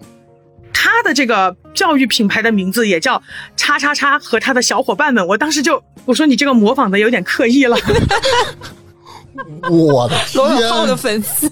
[0.81, 3.21] 他的这个教育品牌的名字也叫
[3.57, 7.75] 叉叉叉和他的小伙伴们，我当时就我说你这个模仿的有点刻意了，
[9.69, 10.95] 我的罗永浩的！
[10.95, 11.51] 粉丝，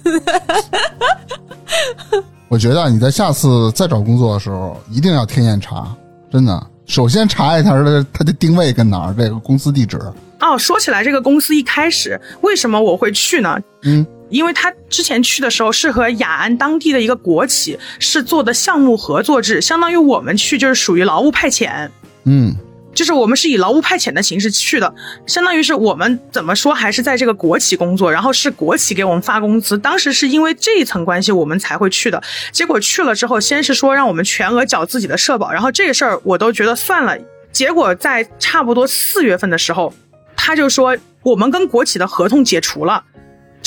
[2.48, 5.94] 我觉得你在下次再找工作的时候，一定要天眼查，
[6.32, 6.66] 真的。
[6.86, 10.00] 首先查一下它的他的定位跟哪儿，这个公司地址。
[10.40, 13.60] 哦，说起来，这个公司一开始为什么我会去呢？
[13.84, 21.90] 嗯，因为他之前去的时候是和雅安当地的一个国企是做的项目合作制，相当于我们去就是属于劳务派遣。
[22.26, 22.54] 嗯，
[22.94, 24.94] 就是我们是以劳务派遣的形式去的，
[25.26, 29.78] 相当于是我们怎么说还是在这个国企工作，然后是国企给我们发工资。
[29.78, 32.22] 当时是因为这一层关系我们才会去的，
[32.52, 37.18] 结果去了之后，先是说让我们全额缴自己的社保，然后这个事儿我都觉得算了。
[37.54, 39.94] 结果在差不多四月份的时候，
[40.36, 43.04] 他就说我们跟国企的合同解除了。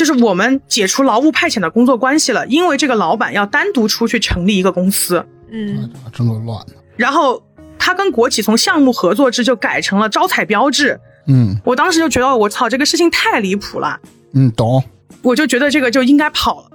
[0.01, 5.23] 就是我们解除劳务派遣的工作关系了，因为这个老板要单独出去成立一个公司，
[5.53, 6.73] 嗯，这么乱的。
[6.97, 7.43] 然后
[7.79, 10.99] 他跟国企从项目合作制就改成了招采标志。
[11.27, 14.01] 嗯我当时就觉得我操，这个事情太离谱了，
[14.33, 14.83] 嗯，懂。
[15.21, 16.71] 我就觉得这个就应该跑了。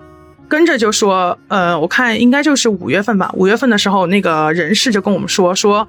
[0.48, 3.32] 跟着就说，呃，我看应该就是五月份吧。
[3.34, 5.88] 五月份的时候，那个人事就跟我们说，说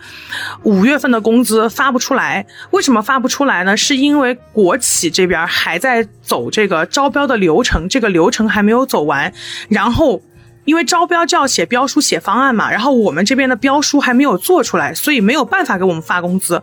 [0.63, 2.47] 五月份的工资发不出来。
[2.71, 3.77] 为什么发不出来呢？
[3.77, 9.33] 是因为国企这边还在走这个招标的流程，这个流程还没有走完。
[9.69, 10.23] 然后，
[10.65, 16.63] 因为招标就要写标书、写方案嘛，然后我们这边的标书还没有做出来，所以没有办法给我们发工资。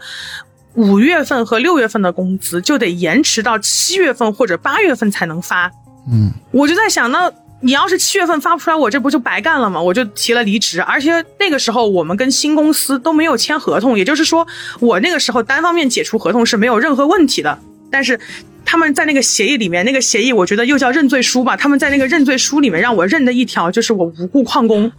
[0.76, 5.72] 五月份和六月份的工资就得延迟到七月份或者八月份才能发。
[6.12, 7.32] 嗯，我就在想，那
[7.64, 9.82] 你要是七月份发不出来，我这不就白干了吗？
[9.82, 14.46] 我就提了离职，而且那个时候我们跟新公司都没有签合同，也就是说，
[14.80, 17.58] 我那个时候单方面解除合同是没有任何问题的。
[17.90, 18.20] 但是
[18.66, 24.92] 他们在那个协议里面，那个协议我觉得又叫认罪书吧，他们在那个认罪书里面让我认的一条就是我无故旷工，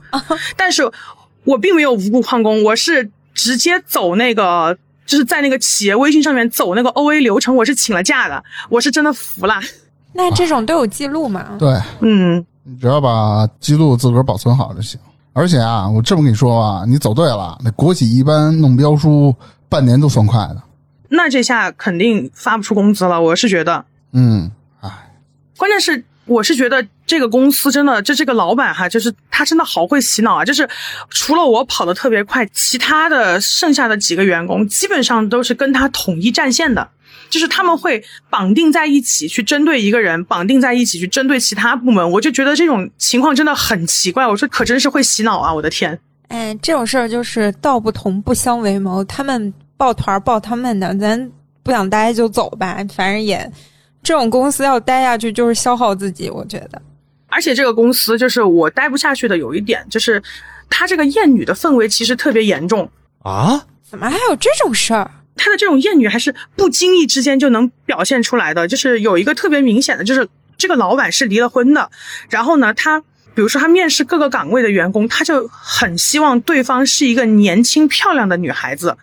[0.57, 0.91] 但是
[1.45, 4.77] 我并没有无故旷工，我是直接走那个。
[5.07, 9.61] 就是在那个企业微信上面走那个 O A 流程，我是请了假的，我是真的服了。
[10.15, 11.57] 那这种都有记录吗？
[11.59, 11.69] 对，
[12.01, 14.99] 嗯，你只要把记录自个儿保存好就行。
[15.33, 19.35] 而且啊，我这么跟你说啊，你走对了，那国企一般弄标书
[19.69, 20.63] 半年都算快的。
[21.09, 23.85] 那这下肯定发不出工资了，我是觉得。
[24.13, 24.51] 嗯，
[24.81, 24.91] 哎，
[25.57, 30.45] 关键是我是觉得这个公司真的，就这个老板哈，就是他真的好会洗脑啊！
[30.45, 30.69] 就是
[31.11, 36.89] 除了我跑得特别快，其他的剩下的几个员工基本上都是跟他统一战线的。
[37.35, 44.25] 就是他们会绑定在一起去针对一个人，绑定在一起去针对其他部门，我就觉得这种情况真的很奇怪。
[44.25, 45.53] 我说可真是会洗脑啊！
[45.53, 51.33] 我的天，哎，这种事儿就是道不同不相为谋，他们抱团儿抱他们的，咱
[51.65, 53.51] 不想待就走吧，反正也
[54.01, 56.81] 这种公司要待下去就是消耗自己，我觉得。
[57.27, 60.23] 而且这个公司就是我待不下去的有一点，就是
[60.71, 62.89] 他这个厌女的氛围其实特别严重。
[63.25, 65.11] 啊，怎么还有这种事儿？
[65.45, 70.27] 他的这种厌女还是不经意之间就能表现出来的，就是有一个特别明显的，就是
[70.57, 71.91] 这个老板是离了婚的，
[72.31, 73.01] 然后呢，他
[73.35, 78.97] 比如说他面试各个岗位的员工，他就很希望对方是一个年轻漂亮的女孩子，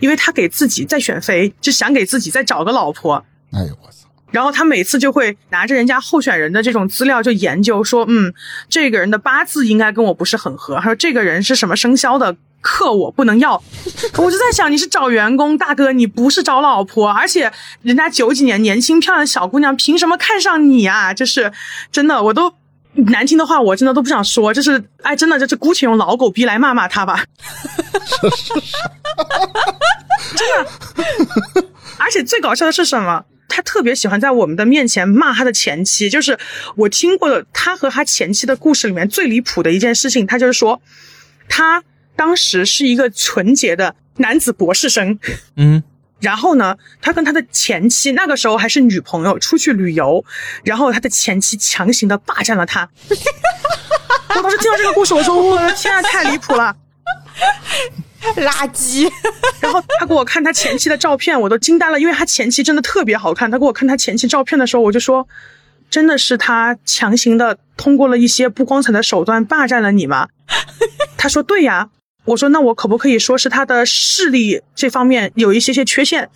[0.00, 3.24] 因为他给自己在选妃，就想给自己再找个老婆。
[3.52, 4.08] 哎呦我操！
[4.32, 8.34] 然后他每次就会拿着人家候选人的这种资料就研究，说，嗯，
[8.68, 13.62] 这个人的八字应该跟我不是很合，还有这个人是什么生肖的，克我不能要。
[14.16, 17.52] 我就在想，你是找员工大哥，你不是找老婆，而且
[17.82, 21.12] 人家九几年年轻漂亮的小姑娘，凭什么看上你啊？
[21.12, 21.52] 就是
[21.92, 22.54] 真的，我都。
[23.08, 24.54] 难听的话，我真的都不想说。
[24.54, 27.24] 就是，哎，真的，就是姑且用老狗逼来骂骂他吧。
[30.36, 30.64] 真的。
[31.98, 33.24] 而且最搞笑的是什么？
[33.48, 36.08] 他特别喜欢在我们的面前骂他的前妻。
[36.08, 36.38] 就是
[36.76, 40.80] 我听过的他和他前妻的故事里面最离谱的一件事情，他就是说，
[41.48, 41.82] 他
[42.16, 45.18] 当时是一个纯洁的男子博士生。
[45.56, 45.82] 嗯。
[46.20, 50.24] 然后呢，他跟他的前妻那个时候还是女朋友出去旅游，
[50.62, 52.88] 然后他的前妻强行的霸占了他。
[54.34, 56.74] 我当时听到这个故事，我说我的天啊，太离谱了，
[58.36, 59.10] 垃圾。
[59.60, 63.50] 然后他给我看他前妻的照片，我都惊呆了，因为他前妻真的特别好看。
[63.50, 65.28] 他给我看他前妻照片的时候，我就说，
[65.90, 70.28] 真的是他强行的通过了一些不光彩的手段霸占了你吗？
[71.18, 71.90] 他说对呀。
[72.24, 76.28] 我说，那我可不可以说是他的视力这方面有一些些缺陷？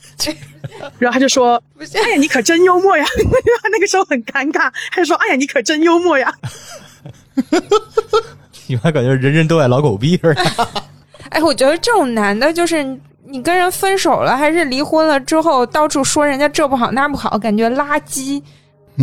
[0.98, 1.62] 然后他就说：
[1.94, 3.04] “哎呀，你可真幽默呀！”
[3.62, 6.32] 他那个时候很尴尬，他就说：“哎呀，你可真幽默呀！
[8.68, 10.42] ”你还感觉人人都爱老狗逼似的？
[11.30, 12.84] 哎，我觉得这种男的，就是
[13.26, 18.42] 你跟人分手了还是离婚了之后，到处说人家这不好那不好，感觉垃圾。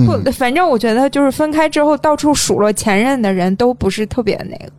[0.06, 4.72] 不，反正我觉得就是分开之后到处数落前任的人都不是特别那个。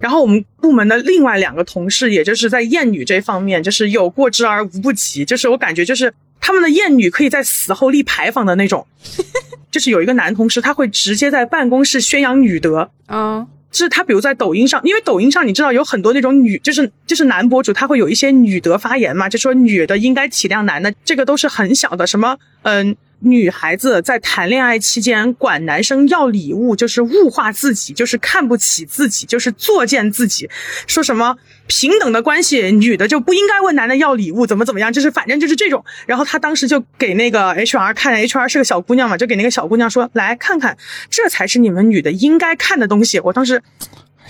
[0.00, 5.24] 然后我们部门的另外两个同事，也就是在厌女这方面，就是有过之而无不及。
[5.24, 8.86] 就是我感觉，就是他们的厌女可以在死后立牌坊的那种。
[9.70, 12.90] 就是有一个男同事，他会直接在办公室宣扬女德。
[13.06, 22.96] 啊，就是他，比如在抖音上，因为抖音上你知道有很多那种女，就是就是男博主，他会有一些女德发言嘛，就说女的应该体谅男的，这个都是很小的，什么嗯。
[23.20, 30.48] 女孩子在谈恋爱期间管男生要礼物，就是物化自己，就是看不起自己，就是作践自己。
[30.86, 35.84] 说什么平等的关系，女的就不应该问男的要礼物，怎么怎么样，就是反正就是这种。
[36.06, 40.76] 然后他当时就给那个 HR 看，HR 是个小姑娘嘛，就给那个小姑娘说：“来看看，
[41.10, 43.62] 这才是你们女的应该看的东西。”我当时，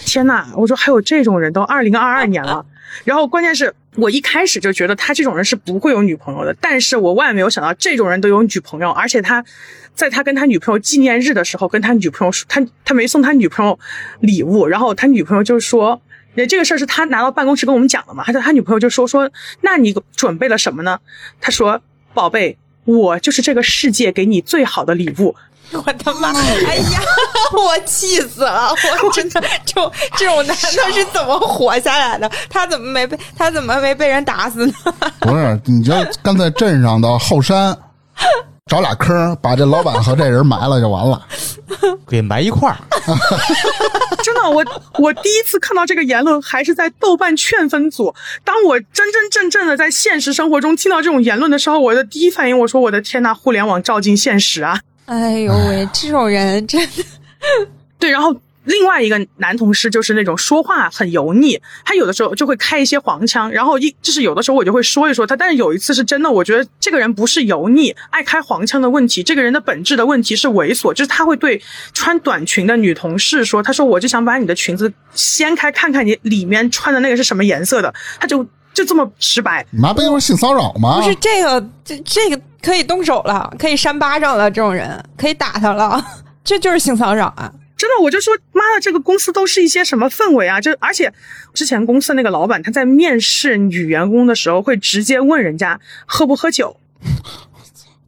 [0.05, 2.66] 天呐，我说还有这种人，都二零二二年了。
[3.05, 9.45] 然后关键是我一开始就觉得他这种人是不会有女朋友的，但是我万没有想到这种人都有女朋友，而且他
[9.95, 13.78] 在他跟他女朋友纪念日的时候，跟他女朋友说他他没送他女朋友
[14.20, 16.01] 礼物，然后他女朋友就说，
[16.34, 19.30] 那这个事儿是他拿到办公室跟我们讲的嘛，他说他女朋友就说说，
[19.62, 20.99] 那你准备了什么呢？
[21.41, 21.82] 他说，
[22.14, 25.34] 宝贝，我就是这个世界给你最好的礼物。
[25.87, 26.33] 我的妈！
[26.66, 27.01] 哎呀，
[27.55, 28.73] 我气死了！
[29.05, 32.31] 我真的，这种这种男的是怎么活下来的？
[32.49, 34.73] 他怎么没被他怎么没被人打死呢？
[35.21, 35.93] 不是，你就
[36.23, 37.77] 干在镇上的后山
[38.66, 41.21] 找俩坑，把这老板和这人埋了就完了，
[42.09, 42.77] 给埋一块儿。
[44.23, 44.64] 真的，我
[44.99, 48.14] 我第一次看到这个言论还是在豆瓣劝分组。
[48.45, 54.79] 当我真真正正的在现实生活中听到这种言论的时候，我的第一反应，我说：“我的天呐，互联网照进现实啊！”
[55.11, 57.04] 哎呦喂，这种人真的
[57.98, 58.12] 对。
[58.12, 58.32] 然后
[58.62, 65.34] 另外一个男同事就是那种说话很油腻，他有的时候就会开一些黄腔，然后一就是有的时候我就会说一说他。
[65.34, 71.61] 但是有一次是真的，我觉得这个人不是油腻、爱开黄腔的问题，这个人的本质的问题是猥琐，就是他会对
[71.92, 79.64] 穿短裙的女同事说：“他说我就想把你的裙子掀开看看你里面穿的那个是什么颜色的。”他就就这么直白。
[79.71, 81.01] 你妈不就是性骚扰吗？
[81.01, 82.41] 不是这个，这这个。
[82.62, 85.99] 可以动手了，可以扇巴掌了，这种人可以打他了，
[86.45, 87.51] 这就是性骚扰啊！
[87.75, 90.61] 真的，我就说妈的，这个公司都是一些什么氛围啊？
[90.61, 91.11] 就而且
[91.55, 96.77] 之前公司那个老板他在面试女员工的时候，会直接问人家喝不喝酒。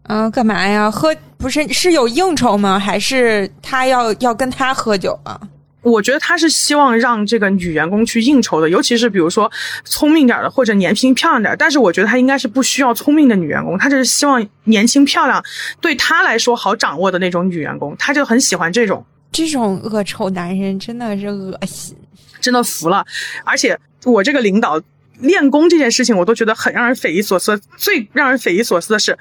[0.03, 0.91] 嗯， 干嘛呀？
[0.91, 2.79] 喝不是是有应酬吗？
[2.79, 5.41] 还是他要要跟他喝酒啊？
[5.83, 9.51] 我觉得他是希望让这个女员工去应酬的，尤其是比如说
[9.85, 11.57] 聪明点的或者年轻漂亮点。
[11.59, 15.43] 但是我觉得他应该是不需要聪明的女员工，他就是希望年轻漂亮，
[15.80, 19.05] 对他来说好掌握的那种女员工，他就很喜欢这种。
[19.33, 21.97] 这种恶臭男人真的是恶心，
[22.41, 23.05] 真的服了。
[23.45, 24.80] 而且我这个领导
[25.18, 27.61] 练功这件事情，我都觉得很让人匪夷所思。
[27.76, 29.18] 最让人匪夷所思的是，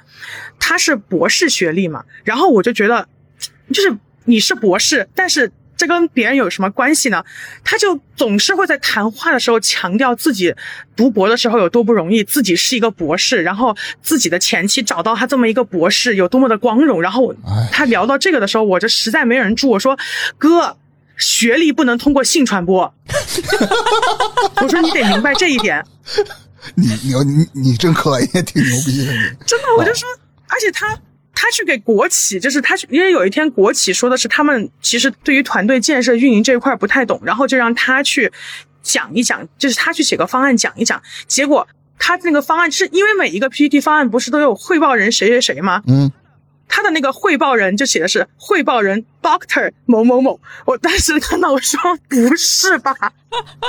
[0.60, 3.08] 他是博士学历嘛，然后我就觉得，
[3.74, 5.52] 就是你是博士，但是。
[5.82, 7.26] 这跟别人有什么关系呢？
[7.64, 10.54] 他就总是会在谈话的时候强调自己
[10.96, 17.02] 读博的时候有多不容易，自己是一个博士，然后自己的前妻找到他这么一个博士有多么的光荣。
[17.02, 17.34] 然后
[17.72, 19.70] 他聊到这个的时候，我这实在没人住。
[19.72, 19.98] 我说
[20.38, 20.78] ：“哥，
[21.18, 22.94] 学历不能通过性传播。
[24.62, 25.84] 我说你得明白这一点，
[26.76, 29.20] 你你你你真可以，挺牛逼的你。
[29.48, 30.08] 真的，我就说，
[30.48, 30.96] 而且他
[31.34, 38.32] 他去给国企，就是他去，因为有一天国企说的是他们其实对于团队建设运营这一块不太懂，然后就让他去
[38.82, 41.68] 讲一讲，就是他去写个方案讲一讲，结果
[41.98, 45.82] 他那个方案是因为每一个 PPT 方案不是都有汇报人谁谁谁吗？
[45.88, 46.12] 嗯，
[46.68, 51.80] 他的那个汇报人就写的是汇报人 Doctor 某某某，我当时看到我说
[52.10, 52.94] 不是吧？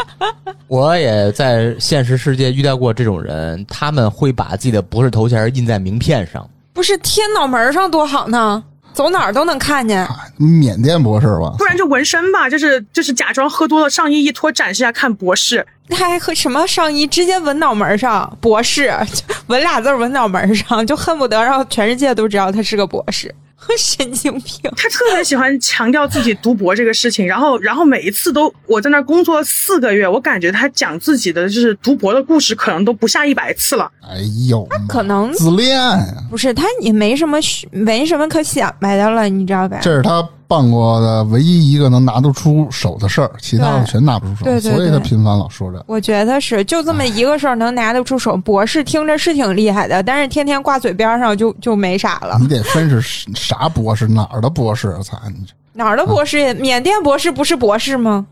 [0.66, 6.48] 我也在现实世界遇到过这种人，他们会把自己的博士头衔印在名片上。
[6.72, 8.62] 不是贴脑门上多好呢，
[8.92, 10.06] 走哪儿都能看见。
[10.38, 11.54] 缅甸博士吧？
[11.58, 15.66] 不然就纹身吧，就是就是假装喝多了，上衣一脱展示一下看博士。
[15.88, 18.92] 他还和什么上衣直接纹脑门上，博士
[19.48, 23.34] 纹俩字纹脑门上，就恨不得让全世界都知道他是个博士，
[23.78, 24.70] 神经病。
[24.76, 33.90] 他特别喜欢强调自己读博这个事情，然后然后每一次都我在那儿工作四个月，我感觉他讲自己的就是读博的故事，可能都不下一百次了。
[34.02, 35.98] 哎呦，他可能自恋呀，
[36.30, 37.38] 不是他也没什么
[37.70, 39.78] 没什么可显摆的了，你知道呗？
[39.82, 45.82] 这是他办过的唯一一个能拿得出手的事儿，其他的全拿不出手，对对所以他频繁老说这。
[45.86, 48.36] 我觉得是就这么一个事儿能拿得出手。
[48.36, 52.36] 博士听着是挺厉害的，但是天天挂嘴边上就就没啥了。
[52.38, 54.94] 你得分是啥博士，哪儿的博士？
[55.02, 55.54] 操你这！
[55.72, 56.52] 哪儿的博士也？
[56.52, 58.26] 缅甸博士不是博士吗？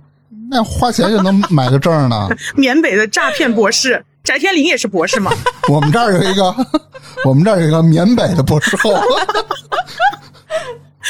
[0.51, 2.29] 那花钱就能买个证呢。
[2.55, 5.33] 缅北的诈骗博士翟天临也是博士吗？
[5.71, 6.55] 我们这儿有一个，
[7.25, 8.93] 我们这儿有一个缅北的博士后。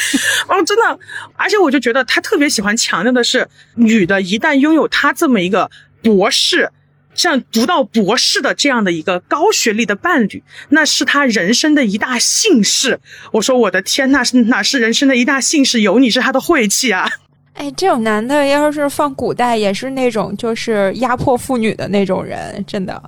[0.47, 0.99] 哦，真的，
[1.35, 5.69] 而且我就觉得他特别喜欢强调的是，女的一旦拥有他这么一个
[6.01, 6.71] 博士，
[7.13, 12.99] 像读到博士的这样的一个高学历的伴侣，那是他人生的一大幸事。
[13.33, 15.81] 我说我的天呐，是哪是人生的一大幸事？
[15.81, 17.09] 有你是他的晦气啊！
[17.53, 23.01] 哎，这种男的要是放古代，也是那种就是压迫妇女的那种人，真的。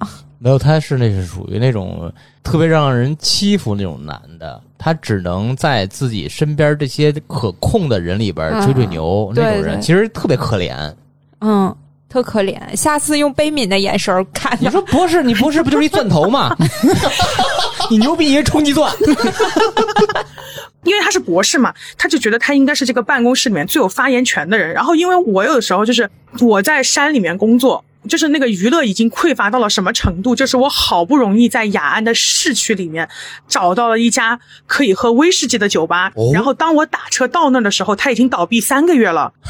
[0.44, 2.12] 没有，他是那是属于那种
[2.44, 10.94] 特别让人欺负那种男的，他只能在自己身边这些可控的人里边吹吹牛，嗯那种人其实特别可怜。
[11.40, 11.74] 嗯，
[12.10, 12.76] 特可怜。
[12.76, 14.58] 下次用悲悯的眼神看。
[14.60, 16.54] 你说博士，你博士不就是一钻头吗？
[17.90, 18.94] 你牛逼一冲击钻，
[20.84, 24.74] 因为他是博士嘛，他就觉得他应该是这个办公室里面最有发言权的人。
[24.74, 26.10] 然后，因为我有的时候就是
[26.42, 33.10] 我在山里面工作，就是那个娱乐已经匮乏到了什么程度，就是我好不容易在雅安的市区里面
[33.48, 39.34] 找到了一家可以喝威士忌的酒吧，哦然后当我打车到那儿的时候，他已经倒闭三个月了。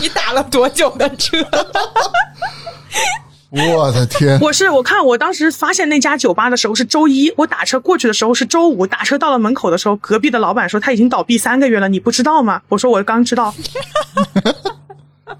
[0.00, 1.38] 你打了多久的车？
[3.50, 4.38] 我的天！
[4.40, 12.60] 我是我看我当时发现那家酒吧的时候是周一，我打车过去的时候是周五，打车到了门口的时候，隔壁的老板说他已经倒闭三个月了，你不知道吗？
[12.68, 13.54] 我说我刚知道。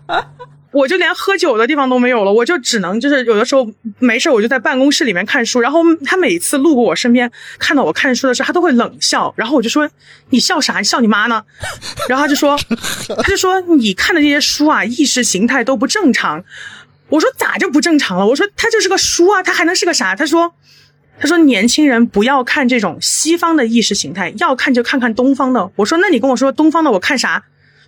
[0.70, 3.66] 我就连喝酒的地方都没有了，我就只能就是有的时候
[3.98, 9.88] 没事我就在办公室里面看书，然后他每次路过我身边看到我看书的时候，他都会冷笑，然后我就说
[10.30, 10.78] 你笑啥？
[10.78, 11.42] 你笑你妈呢？
[12.08, 12.58] 然后他就说
[13.22, 16.44] 他就说你看的这些书啊，意识形态都不正常。
[17.08, 18.26] 我说咋就不正常了？
[18.26, 20.14] 我说它就是个书啊，它还能是个啥？
[20.14, 20.52] 他说，
[21.18, 25.70] 他说年轻人不要看这种西方的意识形态，要看就看看东方的。
[25.76, 27.44] 我说那你跟我说东方的，我看啥？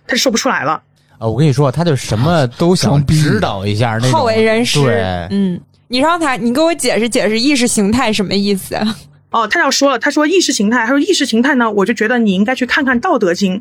[0.07, 0.81] 他就说不出来了。
[1.21, 4.81] 啊，我跟你说，他就什么都想指导一下那种好为人师。
[4.81, 8.75] 对，嗯，你让他，你给我解释解释意识形态什么意思？
[9.29, 13.57] 哦，他要说了，他说意识形态，他说意识形态呢，我就觉得你应该去看看《道德经》。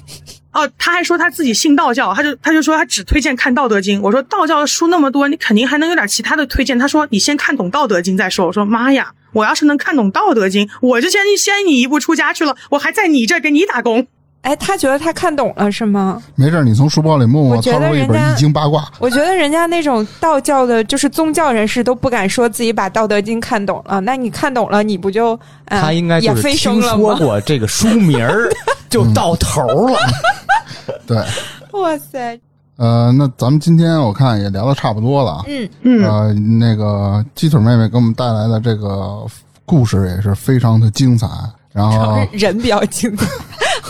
[0.52, 4.00] 哦，他还说他自己信道教，他就他就说他只推荐看《道德经》。
[4.02, 6.78] 我说道教的书那么多，你肯定还能有点其他的推荐。
[6.78, 8.46] 他说你先看懂《道德经》再说。
[8.46, 14.06] 我说妈呀，我要是能看懂《道德经》，我就先先你一步出家去了，我还在你这儿给你打工。
[14.42, 16.20] 哎，他觉得他看懂了是吗？
[16.34, 18.90] 没事儿，你从书包里默默我觉得掏出一本人家易经八卦。
[18.98, 24.00] 我觉得人家那种道教的，就是宗教人士都不敢说自己把《道德经》看懂了。
[24.00, 27.16] 那你看懂了，你不就、呃、他应该也就是飞升了听说？
[27.16, 28.50] 过这个书名儿
[28.90, 29.98] 就到头了。
[31.06, 31.16] 对，
[31.72, 32.40] 哇塞，
[32.78, 35.44] 呃，那咱们今天我看也聊的差不多了啊。
[35.46, 39.24] 嗯，嗯，呃，那个鸡腿妹妹给我们带来的这个
[39.64, 41.28] 故事也是非常的精彩。
[41.72, 43.26] 然后，人比较精彩，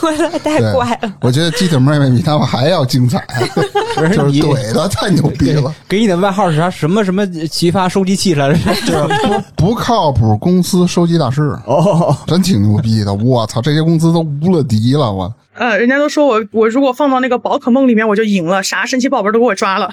[0.03, 1.13] 我操，太怪了。
[1.21, 3.25] 我觉得鸡腿妹妹比他们还要精彩，
[3.97, 5.75] 就是怼的太牛逼了。
[5.89, 6.71] 给你的外号是啥？
[6.71, 8.59] 什么什么奇葩收集器来着？
[8.87, 9.09] 就是
[9.57, 13.13] 不不靠谱公司收集大师，哦， 真挺牛逼的。
[13.15, 15.33] 我操，这些公司都无了敌了，我。
[15.55, 19.91] 呃，人家都说我我如果放到那个宝可梦里面，我就赢了，啥神奇宝贝都给我抓了。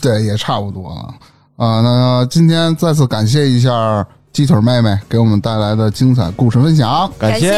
[0.00, 1.14] 对，也差不多了。
[1.56, 7.50] 啊、那今天再次感谢一下鸡腿妹妹给我们带来的精彩故事分享，感谢。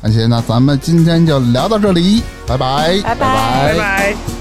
[0.00, 3.00] 感谢，那咱们今天就聊到这里，拜拜。
[3.02, 3.16] 拜拜。
[3.16, 4.37] 拜拜。